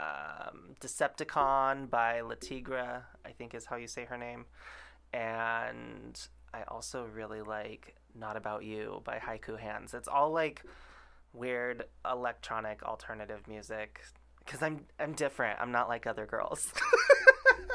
um, 0.00 0.74
Decepticon 0.80 1.90
by 1.90 2.20
Latigra, 2.20 3.02
I 3.24 3.30
think 3.30 3.54
is 3.54 3.66
how 3.66 3.76
you 3.76 3.86
say 3.86 4.04
her 4.04 4.18
name. 4.18 4.46
And 5.12 6.20
I 6.52 6.62
also 6.68 7.04
really 7.04 7.42
like 7.42 7.96
Not 8.14 8.36
About 8.36 8.64
You 8.64 9.02
by 9.04 9.18
Haiku 9.18 9.58
Hands. 9.58 9.92
It's 9.94 10.08
all 10.08 10.32
like 10.32 10.64
weird 11.32 11.84
electronic 12.10 12.82
alternative 12.82 13.46
music 13.48 14.00
because 14.44 14.62
I'm 14.62 14.84
I'm 14.98 15.12
different. 15.12 15.60
I'm 15.60 15.72
not 15.72 15.88
like 15.88 16.06
other 16.06 16.26
girls. 16.26 16.72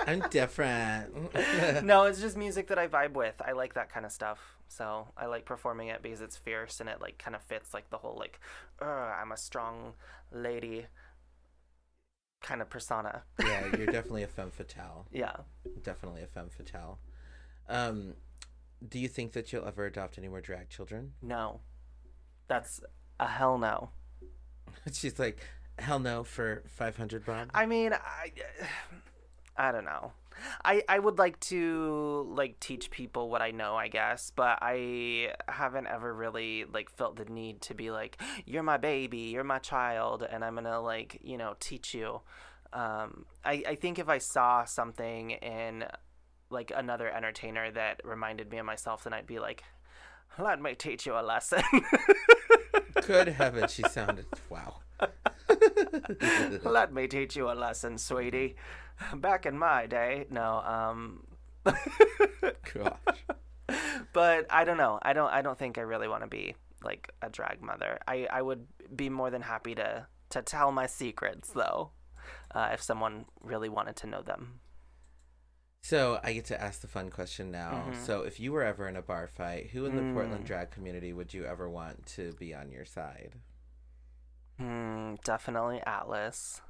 I'm 0.10 0.30
different. 0.30 1.34
no, 1.84 2.04
it's 2.04 2.20
just 2.20 2.38
music 2.38 2.68
that 2.68 2.80
I 2.80 2.88
vibe 2.88 3.14
with. 3.14 3.36
I 3.46 3.52
like 3.52 3.76
that 3.76 3.92
kind 3.92 4.06
of 4.06 4.12
stuff. 4.12 4.40
So 4.68 5.08
I 5.18 5.26
like 5.26 5.46
performing 5.46 5.90
it 5.90 6.02
because 6.02 6.22
it's 6.22 6.38
fierce 6.38 6.80
and 6.80 6.90
it 6.90 7.02
like 7.02 7.18
kind 7.18 7.36
of 7.36 7.42
fits 7.44 7.74
like 7.74 7.90
the 7.90 7.98
whole 7.98 8.18
like, 8.18 8.40
I'm 8.82 9.32
a 9.32 9.38
strong 9.38 9.94
lady 10.32 10.88
kind 12.42 12.62
of 12.62 12.70
persona. 12.70 13.24
yeah, 13.40 13.66
you're 13.78 13.88
definitely 13.88 14.24
a 14.24 14.28
femme 14.28 14.52
fatale. 14.52 15.06
Yeah. 15.12 15.36
Definitely 15.84 16.24
a 16.24 16.28
femme 16.28 16.50
fatale. 16.50 17.00
Um, 17.68 18.16
do 18.88 18.98
you 19.00 19.08
think 19.08 19.34
that 19.34 19.52
you'll 19.52 19.66
ever 19.66 19.86
adopt 19.86 20.18
any 20.18 20.28
more 20.28 20.42
drag 20.42 20.70
children? 20.70 21.14
No. 21.22 21.62
That's 22.48 22.82
a 23.20 23.28
hell 23.28 23.58
no. 23.58 23.92
She's 24.92 25.20
like, 25.20 25.40
hell 25.78 26.00
no 26.00 26.24
for 26.24 26.64
500 26.68 27.26
Bob. 27.26 27.50
I 27.54 27.66
mean, 27.66 27.94
I, 27.94 28.32
I 29.60 29.74
don't 29.74 29.86
know. 29.86 30.14
I, 30.64 30.84
I 30.88 31.00
would 31.00 31.18
like 31.18 31.38
to 31.42 32.26
like 32.34 32.62
teach 32.62 32.90
people 32.90 33.30
what 33.30 33.42
I 33.42 33.52
know, 33.52 33.76
I 33.76 33.90
guess, 33.90 34.32
but 34.34 34.58
I 34.62 35.34
haven't 35.50 35.88
ever 35.88 36.14
really 36.14 36.64
like 36.64 36.90
felt 36.90 37.18
the 37.18 37.26
need 37.26 37.62
to 37.64 37.74
be 37.74 37.92
like, 37.92 38.22
you're 38.46 38.64
my 38.64 38.78
baby, 38.78 39.18
you're 39.18 39.44
my 39.44 39.60
child, 39.60 40.24
and 40.24 40.46
I'm 40.46 40.56
gonna 40.56 40.80
like 40.80 41.20
you 41.22 41.38
know 41.38 41.56
teach 41.60 41.94
you. 41.94 42.22
Um, 42.72 43.26
I 43.44 43.64
I 43.68 43.76
think 43.76 44.00
if 44.00 44.08
I 44.08 44.18
saw 44.18 44.64
something 44.64 45.32
in 45.32 45.84
like 46.50 46.72
another 46.74 47.10
entertainer 47.10 47.70
that 47.72 48.02
reminded 48.06 48.50
me 48.50 48.60
of 48.60 48.66
myself, 48.66 49.04
then 49.04 49.14
I'd 49.14 49.28
be 49.28 49.40
like, 49.40 49.66
let 50.38 50.62
me 50.62 50.74
teach 50.74 51.06
you 51.06 51.20
a 51.20 51.22
lesson. 51.22 51.64
Good 53.06 53.28
heavens, 53.28 53.74
she 53.74 53.84
sounded 53.84 54.26
wow. 54.50 54.78
let 56.64 56.94
me 56.94 57.08
teach 57.08 57.36
you 57.36 57.50
a 57.52 57.54
lesson, 57.54 57.98
sweetie. 57.98 58.56
back 59.16 59.46
in 59.46 59.58
my 59.58 59.86
day, 59.88 60.26
no, 60.30 60.58
um 60.60 61.24
Gosh. 61.66 62.96
But 64.14 64.48
I 64.50 64.64
don't 64.64 64.78
know. 64.78 64.98
I 65.02 65.14
don't 65.14 65.32
I 65.32 65.42
don't 65.44 65.58
think 65.58 65.78
I 65.78 65.82
really 65.82 66.08
want 66.08 66.24
to 66.24 66.28
be 66.28 66.56
like 66.84 67.12
a 67.22 67.30
drag 67.30 67.62
mother. 67.62 68.00
I 68.08 68.28
I 68.32 68.42
would 68.42 68.66
be 68.96 69.10
more 69.10 69.30
than 69.30 69.42
happy 69.44 69.76
to 69.76 70.08
to 70.32 70.42
tell 70.42 70.72
my 70.72 70.88
secrets 70.88 71.50
though. 71.52 71.92
Uh, 72.54 72.70
if 72.74 72.82
someone 72.82 73.26
really 73.42 73.70
wanted 73.70 73.96
to 73.98 74.08
know 74.08 74.22
them. 74.24 74.60
So 75.84 76.20
I 76.24 76.34
get 76.34 76.46
to 76.46 76.60
ask 76.62 76.82
the 76.82 76.88
fun 76.88 77.10
question 77.10 77.52
now. 77.52 77.86
Mhm. 77.90 77.96
So 77.96 78.24
if 78.24 78.40
you 78.40 78.52
were 78.52 78.64
ever 78.64 78.88
in 78.88 78.96
a 78.96 79.02
bar 79.02 79.28
fight, 79.28 79.70
who 79.70 79.86
in 79.86 79.96
the 79.96 80.02
Mm. 80.02 80.14
Portland 80.14 80.46
drag 80.46 80.72
community 80.72 81.14
would 81.14 81.34
you 81.34 81.46
ever 81.46 81.70
want 81.70 82.06
to 82.18 82.34
be 82.34 82.54
on 82.54 82.72
your 82.72 82.86
side? 82.86 83.36
Hmm, 84.60 85.16
definitely 85.24 85.82
Atlas. 85.86 86.62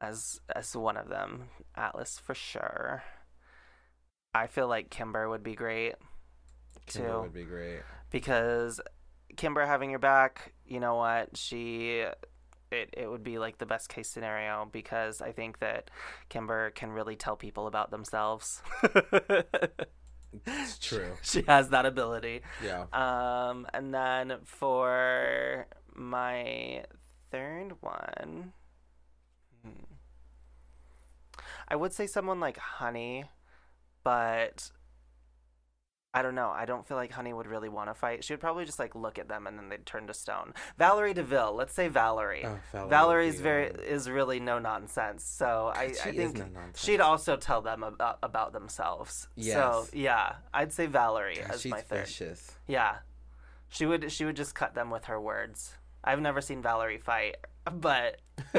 As 0.00 0.40
as 0.54 0.76
one 0.76 0.96
of 0.96 1.08
them, 1.08 1.50
Atlas 1.76 2.18
for 2.18 2.34
sure. 2.34 3.04
I 4.34 4.46
feel 4.46 4.66
like 4.68 4.90
Kimber 4.90 5.28
would 5.28 5.42
be 5.42 5.54
great 5.54 5.94
Kimber 6.86 7.18
too. 7.18 7.20
would 7.20 7.34
be 7.34 7.44
great. 7.44 7.82
because 8.10 8.80
Kimber 9.36 9.66
having 9.66 9.90
your 9.90 9.98
back, 9.98 10.54
you 10.66 10.80
know 10.80 10.96
what? 10.96 11.36
She 11.36 12.04
it 12.72 12.90
it 12.96 13.08
would 13.10 13.22
be 13.22 13.38
like 13.38 13.58
the 13.58 13.66
best 13.66 13.88
case 13.90 14.08
scenario 14.08 14.68
because 14.72 15.20
I 15.20 15.32
think 15.32 15.58
that 15.60 15.90
Kimber 16.30 16.70
can 16.72 16.90
really 16.92 17.16
tell 17.16 17.36
people 17.36 17.66
about 17.68 17.90
themselves. 17.90 18.62
It's 20.46 20.78
true. 20.78 21.12
she 21.22 21.42
has 21.42 21.68
that 21.70 21.86
ability. 21.86 22.40
Yeah. 22.64 22.86
Um 22.92 23.66
and 23.74 23.94
then 23.94 24.38
for 24.44 25.66
my 25.94 26.84
third 27.30 27.74
one 27.80 28.52
hmm, 29.64 29.84
I 31.68 31.76
would 31.76 31.92
say 31.92 32.06
someone 32.06 32.40
like 32.40 32.58
Honey, 32.58 33.24
but 34.04 34.70
I 36.14 36.20
don't 36.20 36.34
know. 36.34 36.50
I 36.50 36.66
don't 36.66 36.86
feel 36.86 36.98
like 36.98 37.10
Honey 37.10 37.32
would 37.32 37.46
really 37.46 37.70
want 37.70 37.88
to 37.88 37.94
fight. 37.94 38.22
She 38.22 38.34
would 38.34 38.40
probably 38.40 38.66
just 38.66 38.78
like 38.78 38.94
look 38.94 39.18
at 39.18 39.28
them 39.28 39.46
and 39.46 39.58
then 39.58 39.70
they'd 39.70 39.86
turn 39.86 40.06
to 40.08 40.14
stone. 40.14 40.52
Valerie 40.76 41.14
Deville, 41.14 41.54
let's 41.54 41.72
say 41.72 41.88
Valerie. 41.88 42.44
Oh, 42.44 42.58
Valerie 42.72 42.90
Valerie's 42.90 43.36
be 43.36 43.42
very 43.42 43.66
is 43.68 44.10
really 44.10 44.38
no 44.38 44.58
nonsense. 44.58 45.24
So 45.24 45.72
I, 45.74 45.84
I 45.84 45.84
is 45.86 45.94
think 45.94 46.38
no-nonsense. 46.38 46.84
she'd 46.84 47.00
also 47.00 47.36
tell 47.36 47.62
them 47.62 47.82
about 47.82 48.18
about 48.22 48.52
themselves. 48.52 49.28
So 49.38 49.86
yeah, 49.94 50.34
I'd 50.52 50.72
say 50.72 50.84
Valerie 50.86 51.38
God, 51.40 51.50
as 51.50 51.64
my 51.64 51.80
third. 51.80 52.06
vicious. 52.06 52.52
Yeah, 52.66 52.96
she 53.70 53.86
would 53.86 54.12
she 54.12 54.26
would 54.26 54.36
just 54.36 54.54
cut 54.54 54.74
them 54.74 54.90
with 54.90 55.06
her 55.06 55.18
words. 55.18 55.76
I've 56.04 56.20
never 56.20 56.40
seen 56.40 56.62
Valerie 56.62 56.98
fight, 56.98 57.36
but 57.72 58.20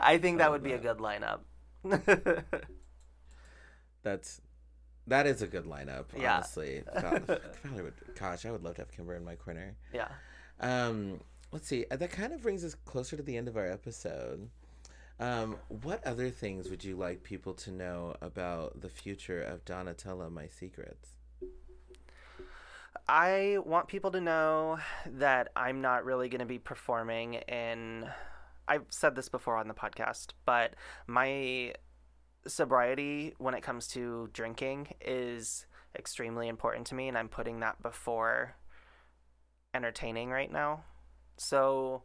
I 0.00 0.18
think 0.20 0.38
that 0.38 0.50
would 0.50 0.62
be 0.62 0.72
a 0.72 0.78
good 0.78 0.98
lineup. 0.98 1.40
That's 4.02 4.40
that 5.06 5.26
is 5.26 5.40
a 5.42 5.46
good 5.46 5.64
lineup, 5.64 6.06
Yeah. 6.16 6.34
honestly. 6.36 6.82
Val- 7.00 7.20
Valerie 7.64 7.82
would, 7.84 7.94
gosh, 8.18 8.44
I 8.44 8.50
would 8.50 8.62
love 8.62 8.74
to 8.76 8.82
have 8.82 8.92
Kimber 8.92 9.14
in 9.14 9.24
my 9.24 9.36
corner. 9.36 9.74
yeah. 9.92 10.08
Um, 10.60 11.20
let's 11.52 11.66
see. 11.68 11.86
uh, 11.90 11.96
That 11.96 12.10
kind 12.10 12.32
of 12.32 12.42
brings 12.42 12.62
us 12.64 12.74
closer 12.74 13.16
to 13.16 13.22
the 13.22 13.36
end 13.36 13.48
of 13.48 13.56
our 13.56 13.66
episode. 13.66 14.50
Um, 15.20 15.56
what 15.68 16.04
other 16.06 16.28
things 16.30 16.68
would 16.68 16.84
you 16.84 16.96
like 16.96 17.22
people 17.22 17.54
to 17.54 17.70
know 17.70 18.16
about 18.20 18.80
the 18.82 18.88
future 18.88 19.40
of 19.42 19.64
Donatella 19.64 20.30
Mysecrets? 20.30 21.16
I 23.08 23.56
want 23.64 23.88
people 23.88 24.10
to 24.10 24.20
know 24.20 24.78
that 25.06 25.48
I'm 25.56 25.80
not 25.80 26.04
really 26.04 26.28
going 26.28 26.40
to 26.40 26.46
be 26.46 26.58
performing 26.58 27.34
in. 27.34 28.06
I've 28.66 28.84
said 28.90 29.14
this 29.14 29.30
before 29.30 29.56
on 29.56 29.66
the 29.66 29.74
podcast, 29.74 30.28
but 30.44 30.74
my 31.06 31.72
sobriety 32.46 33.34
when 33.38 33.54
it 33.54 33.62
comes 33.62 33.88
to 33.88 34.28
drinking 34.34 34.88
is 35.00 35.66
extremely 35.96 36.48
important 36.48 36.86
to 36.88 36.94
me, 36.94 37.08
and 37.08 37.16
I'm 37.16 37.28
putting 37.28 37.60
that 37.60 37.82
before 37.82 38.56
entertaining 39.72 40.28
right 40.28 40.52
now. 40.52 40.84
So 41.38 42.02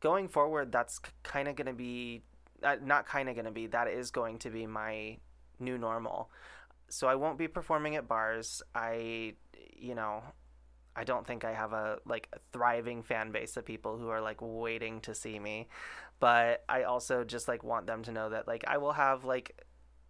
going 0.00 0.26
forward, 0.28 0.72
that's 0.72 1.00
kind 1.22 1.46
of 1.46 1.54
going 1.54 1.68
to 1.68 1.72
be. 1.72 2.22
Uh, 2.62 2.76
not 2.84 3.06
kind 3.06 3.30
of 3.30 3.34
going 3.34 3.46
to 3.46 3.50
be, 3.50 3.68
that 3.68 3.88
is 3.88 4.10
going 4.10 4.38
to 4.38 4.50
be 4.50 4.66
my 4.66 5.16
new 5.58 5.78
normal. 5.78 6.28
So 6.90 7.08
I 7.08 7.14
won't 7.14 7.38
be 7.38 7.48
performing 7.48 7.96
at 7.96 8.06
bars. 8.06 8.60
I, 8.74 9.32
you 9.78 9.94
know, 9.94 10.22
I 10.96 11.04
don't 11.04 11.26
think 11.26 11.44
I 11.44 11.52
have 11.52 11.72
a 11.72 11.98
like 12.06 12.28
thriving 12.52 13.02
fan 13.02 13.30
base 13.30 13.56
of 13.56 13.64
people 13.64 13.98
who 13.98 14.08
are 14.08 14.20
like 14.20 14.38
waiting 14.40 15.00
to 15.02 15.14
see 15.14 15.38
me. 15.38 15.68
But 16.18 16.64
I 16.68 16.82
also 16.82 17.24
just 17.24 17.48
like 17.48 17.64
want 17.64 17.86
them 17.86 18.02
to 18.04 18.12
know 18.12 18.30
that 18.30 18.46
like 18.46 18.64
I 18.66 18.78
will 18.78 18.92
have 18.92 19.24
like 19.24 19.64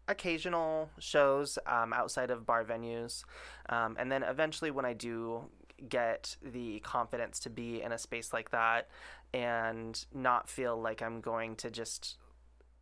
occasional 0.08 0.90
shows 0.98 1.58
um, 1.66 1.92
outside 1.92 2.30
of 2.30 2.44
bar 2.44 2.64
venues. 2.64 3.22
Um, 3.68 3.96
and 3.98 4.10
then 4.10 4.22
eventually 4.22 4.70
when 4.70 4.84
I 4.84 4.92
do 4.92 5.44
get 5.88 6.36
the 6.42 6.80
confidence 6.80 7.40
to 7.40 7.50
be 7.50 7.80
in 7.82 7.92
a 7.92 7.98
space 7.98 8.32
like 8.32 8.50
that 8.50 8.88
and 9.32 10.04
not 10.12 10.48
feel 10.48 10.80
like 10.80 11.00
I'm 11.00 11.20
going 11.20 11.56
to 11.56 11.70
just 11.70 12.18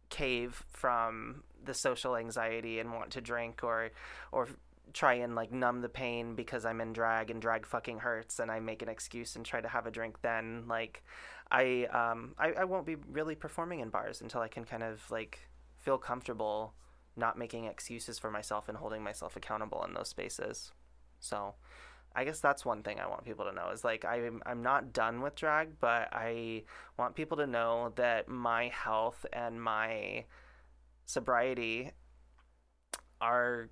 cave 0.08 0.64
from 0.70 1.42
the 1.62 1.74
social 1.74 2.16
anxiety 2.16 2.78
and 2.78 2.92
want 2.92 3.10
to 3.10 3.20
drink 3.20 3.62
or 3.62 3.90
or 4.32 4.48
try 4.92 5.14
and 5.14 5.34
like 5.34 5.52
numb 5.52 5.80
the 5.80 5.88
pain 5.88 6.34
because 6.34 6.64
I'm 6.64 6.80
in 6.80 6.92
drag 6.92 7.30
and 7.30 7.40
drag 7.40 7.66
fucking 7.66 7.98
hurts 7.98 8.38
and 8.38 8.50
I 8.50 8.60
make 8.60 8.82
an 8.82 8.88
excuse 8.88 9.36
and 9.36 9.44
try 9.44 9.60
to 9.60 9.68
have 9.68 9.86
a 9.86 9.90
drink 9.90 10.20
then 10.22 10.64
like 10.68 11.02
I 11.50 11.84
um 11.86 12.34
I, 12.38 12.52
I 12.52 12.64
won't 12.64 12.86
be 12.86 12.96
really 13.10 13.34
performing 13.34 13.80
in 13.80 13.90
bars 13.90 14.20
until 14.20 14.40
I 14.40 14.48
can 14.48 14.64
kind 14.64 14.82
of 14.82 15.02
like 15.10 15.40
feel 15.76 15.98
comfortable 15.98 16.74
not 17.16 17.38
making 17.38 17.64
excuses 17.64 18.18
for 18.18 18.30
myself 18.30 18.68
and 18.68 18.78
holding 18.78 19.02
myself 19.02 19.36
accountable 19.36 19.84
in 19.84 19.94
those 19.94 20.08
spaces. 20.08 20.72
So 21.20 21.54
I 22.14 22.24
guess 22.24 22.40
that's 22.40 22.64
one 22.64 22.82
thing 22.82 23.00
I 23.00 23.06
want 23.06 23.24
people 23.24 23.44
to 23.44 23.52
know 23.52 23.70
is 23.70 23.84
like 23.84 24.04
I'm 24.04 24.42
I'm 24.46 24.62
not 24.62 24.92
done 24.92 25.20
with 25.20 25.34
drag, 25.34 25.80
but 25.80 26.08
I 26.12 26.64
want 26.96 27.14
people 27.14 27.36
to 27.38 27.46
know 27.46 27.92
that 27.96 28.28
my 28.28 28.68
health 28.68 29.26
and 29.32 29.62
my 29.62 30.24
sobriety 31.06 31.92
are 33.20 33.68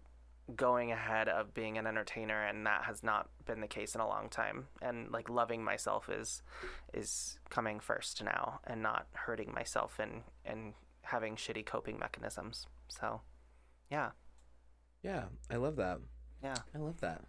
going 0.54 0.92
ahead 0.92 1.28
of 1.28 1.52
being 1.54 1.76
an 1.76 1.86
entertainer 1.86 2.40
and 2.46 2.64
that 2.66 2.84
has 2.84 3.02
not 3.02 3.28
been 3.46 3.60
the 3.60 3.66
case 3.66 3.94
in 3.96 4.00
a 4.00 4.06
long 4.06 4.28
time 4.28 4.66
and 4.80 5.10
like 5.10 5.28
loving 5.28 5.64
myself 5.64 6.08
is 6.08 6.42
is 6.94 7.38
coming 7.50 7.80
first 7.80 8.22
now 8.22 8.60
and 8.64 8.80
not 8.80 9.06
hurting 9.12 9.52
myself 9.52 9.98
and 9.98 10.22
and 10.44 10.74
having 11.02 11.34
shitty 11.34 11.66
coping 11.66 11.98
mechanisms 11.98 12.66
so 12.88 13.20
yeah 13.90 14.10
Yeah, 15.02 15.24
I 15.50 15.56
love 15.56 15.76
that. 15.76 15.98
yeah 16.42 16.56
I 16.74 16.78
love 16.78 17.00
that. 17.00 17.22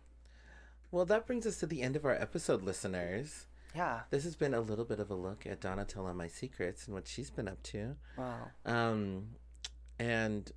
Well, 0.91 1.05
that 1.05 1.26
brings 1.28 1.45
us 1.45 1.57
to 1.59 1.65
the 1.65 1.82
end 1.82 1.95
of 1.95 2.05
our 2.05 2.15
episode, 2.15 2.63
listeners. 2.63 3.45
Yeah. 3.76 4.01
This 4.09 4.24
has 4.24 4.36
been 4.38 4.53
a 4.53 4.61
little 4.61 4.86
bit 4.86 4.99
of 5.01 5.11
a 5.11 5.15
look 5.15 5.45
at 5.45 5.59
Donatella 5.59 6.15
Mysecrets 6.15 6.86
and 6.86 6.95
what 6.95 7.07
she's 7.07 7.30
been 7.30 7.47
up 7.49 7.61
to. 7.63 7.97
Wow. 8.18 8.47
Um, 8.65 9.28
and 9.99 10.49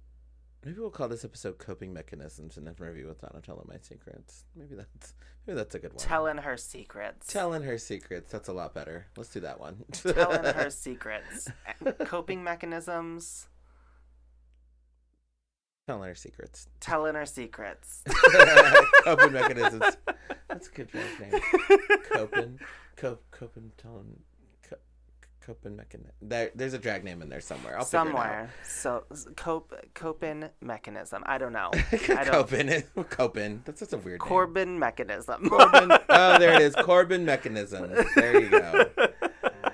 maybe 0.65 0.79
we'll 0.81 0.91
call 0.91 1.09
this 1.09 1.25
episode 1.25 1.59
"Coping 1.59 1.93
Mechanisms" 1.93 2.57
and 2.57 2.69
interview 2.69 3.07
with 3.07 3.21
Donatella 3.21 3.67
Mysecrets. 3.67 4.45
Maybe 4.55 4.75
that's 4.75 5.15
maybe 5.47 5.57
that's 5.57 5.75
a 5.75 5.79
good 5.79 5.93
one. 5.93 6.05
Telling 6.05 6.39
her 6.39 6.57
secrets. 6.57 7.27
Telling 7.27 7.63
her 7.63 7.79
secrets. 7.79 8.31
That's 8.31 8.49
a 8.49 8.53
lot 8.53 8.75
better. 8.75 9.07
Let's 9.17 9.31
do 9.31 9.41
that 9.41 9.61
one. 9.61 9.85
Telling 9.93 10.45
her 10.45 10.71
secrets. 10.71 11.49
Coping 12.05 12.43
mechanisms. 12.45 13.49
Telling 15.89 16.09
her 16.09 16.15
secrets. 16.15 16.69
Telling 16.79 17.15
her 17.15 17.27
secrets. 17.27 18.05
Coping 19.05 19.33
mechanisms. 19.33 19.97
That's 20.49 20.69
a 20.69 20.71
good 20.71 20.89
name. 20.95 21.41
Coping. 22.13 22.61
Cope. 22.97 23.25
Coping. 23.31 23.73
Telling. 23.77 24.21
Co- 25.51 25.55
Coping 25.55 25.77
mechanism. 25.77 26.13
There, 26.23 26.51
there's 26.55 26.75
a 26.75 26.79
drag 26.79 27.03
name 27.05 27.23
in 27.23 27.29
there 27.29 27.41
somewhere. 27.41 27.77
I'll 27.79 27.85
Somewhere. 27.85 28.51
So 28.65 29.05
s- 29.11 29.27
cope 29.37 29.75
coping 29.95 30.49
mechanism. 30.61 31.23
I 31.27 31.39
don't 31.39 31.53
know. 31.53 31.71
I 31.75 31.79
figure 31.83 32.15
it 32.21 32.25
don't. 32.27 32.29
out. 32.29 32.49
Coping. 32.51 32.83
Coping. 33.11 33.63
That's 33.65 33.81
such 33.81 33.93
a 33.93 33.97
weird 33.99 34.21
name. 34.21 34.29
Corbin 34.29 34.79
mechanism. 34.79 35.49
Corbin. 35.49 35.91
Oh, 36.09 36.39
there 36.39 36.55
it 36.55 36.63
is. 36.63 36.75
Corbin 36.75 37.25
mechanism. 37.25 37.91
There 38.17 38.41
you 38.41 38.49
go. 38.51 38.85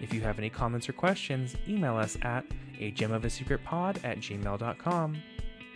If 0.00 0.14
you 0.14 0.20
have 0.20 0.38
any 0.38 0.50
comments 0.50 0.88
or 0.88 0.92
questions, 0.92 1.56
email 1.68 1.96
us 1.96 2.16
at 2.22 2.44
a 2.78 2.92
gem 2.92 3.12
of 3.12 3.24
a 3.24 3.30
secret 3.30 3.64
pod 3.64 3.98
at 4.04 4.18
gmail.com. 4.18 5.22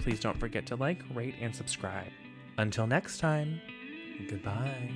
Please 0.00 0.20
don't 0.20 0.38
forget 0.38 0.66
to 0.66 0.76
like, 0.76 1.02
rate, 1.14 1.34
and 1.40 1.54
subscribe. 1.54 2.06
Until 2.58 2.86
next 2.86 3.18
time, 3.18 3.60
goodbye. 4.28 4.90